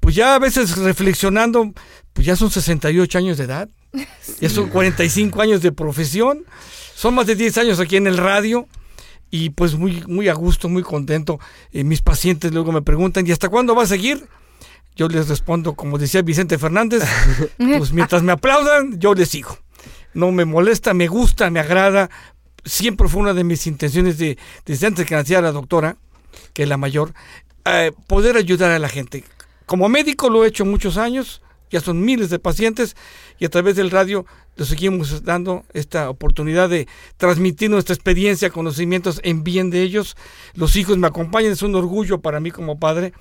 Pues 0.00 0.14
ya 0.14 0.34
a 0.34 0.38
veces 0.38 0.78
reflexionando, 0.78 1.74
pues 2.14 2.26
ya 2.26 2.34
son 2.34 2.50
68 2.50 3.18
años 3.18 3.36
de 3.36 3.44
edad, 3.44 3.68
ya 4.40 4.48
son 4.48 4.70
45 4.70 5.42
años 5.42 5.60
de 5.60 5.70
profesión, 5.70 6.46
son 6.94 7.14
más 7.14 7.26
de 7.26 7.34
10 7.34 7.58
años 7.58 7.78
aquí 7.78 7.96
en 7.96 8.06
el 8.06 8.16
radio 8.16 8.66
y 9.30 9.50
pues 9.50 9.74
muy, 9.74 10.02
muy 10.06 10.30
a 10.30 10.32
gusto, 10.32 10.70
muy 10.70 10.82
contento. 10.82 11.38
Eh, 11.70 11.84
mis 11.84 12.00
pacientes 12.00 12.50
luego 12.50 12.72
me 12.72 12.80
preguntan, 12.80 13.26
¿y 13.26 13.32
hasta 13.32 13.50
cuándo 13.50 13.74
va 13.74 13.82
a 13.82 13.86
seguir? 13.86 14.28
Yo 14.96 15.08
les 15.08 15.28
respondo, 15.28 15.74
como 15.74 15.98
decía 15.98 16.22
Vicente 16.22 16.56
Fernández, 16.56 17.02
pues 17.58 17.92
mientras 17.92 18.22
me 18.22 18.32
aplaudan, 18.32 18.98
yo 18.98 19.12
les 19.12 19.28
sigo. 19.28 19.58
No 20.14 20.32
me 20.32 20.46
molesta, 20.46 20.94
me 20.94 21.06
gusta, 21.06 21.50
me 21.50 21.60
agrada. 21.60 22.08
Siempre 22.64 23.08
fue 23.08 23.20
una 23.20 23.34
de 23.34 23.44
mis 23.44 23.66
intenciones 23.66 24.18
de, 24.18 24.38
desde 24.66 24.86
antes 24.86 25.06
que 25.06 25.14
naciera 25.14 25.42
la 25.42 25.52
doctora, 25.52 25.96
que 26.52 26.64
es 26.64 26.68
la 26.68 26.76
mayor, 26.76 27.14
eh, 27.64 27.92
poder 28.06 28.36
ayudar 28.36 28.70
a 28.70 28.78
la 28.78 28.88
gente. 28.88 29.24
Como 29.66 29.88
médico 29.88 30.30
lo 30.30 30.44
he 30.44 30.48
hecho 30.48 30.64
muchos 30.64 30.96
años, 30.96 31.42
ya 31.70 31.80
son 31.80 32.04
miles 32.04 32.30
de 32.30 32.38
pacientes 32.38 32.96
y 33.38 33.44
a 33.44 33.50
través 33.50 33.76
del 33.76 33.90
radio 33.90 34.24
le 34.56 34.64
seguimos 34.64 35.22
dando 35.22 35.64
esta 35.72 36.10
oportunidad 36.10 36.68
de 36.68 36.88
transmitir 37.16 37.70
nuestra 37.70 37.94
experiencia, 37.94 38.50
conocimientos 38.50 39.20
en 39.22 39.44
bien 39.44 39.70
de 39.70 39.82
ellos. 39.82 40.16
Los 40.54 40.76
hijos 40.76 40.98
me 40.98 41.06
acompañan, 41.06 41.52
es 41.52 41.62
un 41.62 41.74
orgullo 41.74 42.20
para 42.20 42.40
mí 42.40 42.50
como 42.50 42.80
padre 42.80 43.12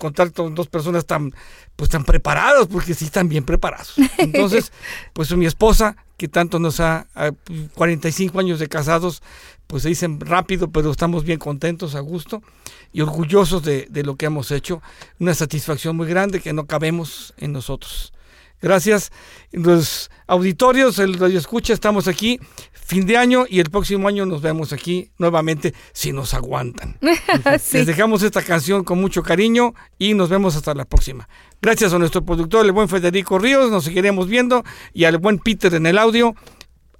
contar 0.00 0.32
con 0.32 0.56
dos 0.56 0.66
personas 0.66 1.06
tan 1.06 1.32
pues 1.76 1.88
tan 1.90 2.04
preparadas 2.04 2.66
porque 2.66 2.94
sí 2.94 3.04
están 3.04 3.28
bien 3.28 3.44
preparados. 3.44 3.94
Entonces 4.18 4.72
pues 5.12 5.30
mi 5.36 5.46
esposa 5.46 5.96
que 6.16 6.26
tanto 6.26 6.58
nos 6.58 6.80
ha 6.80 7.06
a 7.14 7.30
45 7.74 8.40
años 8.40 8.58
de 8.58 8.66
casados 8.68 9.22
pues 9.68 9.84
se 9.84 9.90
dicen 9.90 10.18
rápido 10.18 10.70
pero 10.72 10.90
estamos 10.90 11.22
bien 11.22 11.38
contentos 11.38 11.94
a 11.94 12.00
gusto 12.00 12.42
y 12.92 13.02
orgullosos 13.02 13.62
de, 13.62 13.86
de 13.88 14.02
lo 14.02 14.16
que 14.16 14.26
hemos 14.26 14.50
hecho. 14.50 14.82
Una 15.20 15.34
satisfacción 15.34 15.96
muy 15.96 16.08
grande 16.08 16.40
que 16.40 16.52
no 16.52 16.66
cabemos 16.66 17.34
en 17.36 17.52
nosotros 17.52 18.12
gracias 18.60 19.10
los 19.52 20.10
auditorios 20.26 20.98
el 20.98 21.14
radio 21.18 21.38
escucha 21.38 21.72
estamos 21.72 22.08
aquí 22.08 22.38
fin 22.90 23.06
de 23.06 23.16
año 23.16 23.44
y 23.48 23.60
el 23.60 23.70
próximo 23.70 24.08
año 24.08 24.26
nos 24.26 24.42
vemos 24.42 24.72
aquí 24.72 25.12
nuevamente 25.16 25.74
si 25.92 26.12
nos 26.12 26.34
aguantan. 26.34 26.98
Sí. 27.60 27.78
Les 27.78 27.86
dejamos 27.86 28.22
esta 28.22 28.42
canción 28.42 28.84
con 28.84 29.00
mucho 29.00 29.22
cariño 29.22 29.74
y 29.98 30.14
nos 30.14 30.28
vemos 30.28 30.56
hasta 30.56 30.74
la 30.74 30.84
próxima. 30.84 31.28
Gracias 31.62 31.92
a 31.92 31.98
nuestro 31.98 32.24
productor, 32.24 32.66
el 32.66 32.72
buen 32.72 32.88
Federico 32.88 33.38
Ríos, 33.38 33.70
nos 33.70 33.84
seguiremos 33.84 34.26
viendo 34.28 34.64
y 34.92 35.04
al 35.04 35.18
buen 35.18 35.38
Peter 35.38 35.72
en 35.74 35.86
el 35.86 35.98
audio. 35.98 36.34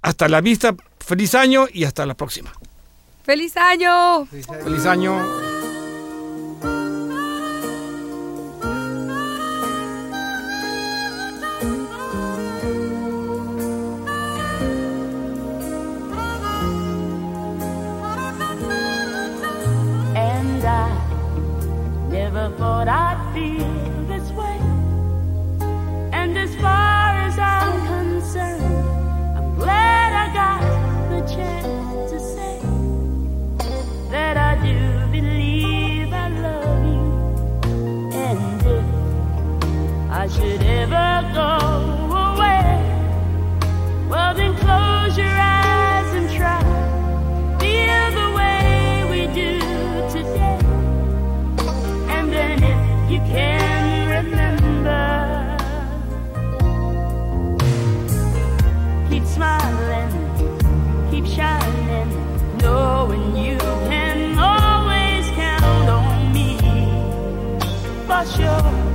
Hasta 0.01 0.29
la 0.29 0.41
vista, 0.41 0.75
feliz 0.99 1.35
año 1.35 1.67
y 1.71 1.83
hasta 1.83 2.05
la 2.05 2.15
próxima. 2.15 2.53
¡Feliz 3.23 3.55
año! 3.57 4.25
Feliz 4.25 4.85
año. 4.85 5.50
Thought 22.61 22.87
I'd 22.87 23.19
feel 23.33 24.05
this 24.05 24.29
way. 24.33 24.57
And 26.13 26.37
as 26.37 26.53
far 26.57 27.07
as 27.27 27.35
I'm 27.39 27.75
concerned, 27.87 28.87
I'm 29.35 29.55
glad 29.55 30.09
I 30.23 30.27
got 30.41 30.61
the 31.09 31.21
chance 31.35 32.11
to 32.11 32.19
say 32.19 32.59
that 34.11 34.37
I 34.37 34.51
do 34.67 34.77
believe 35.11 36.13
I 36.13 36.27
love 36.45 36.83
you. 36.93 37.05
And 38.27 38.61
if 38.75 40.11
I 40.11 40.27
should 40.27 40.61
ever 40.61 41.09
go 41.33 42.00
knowing 62.61 63.35
you 63.35 63.57
can 63.89 64.37
always 64.37 65.25
count 65.31 65.89
on 65.89 66.33
me 66.33 66.57
for 68.07 68.25
sure. 68.25 68.90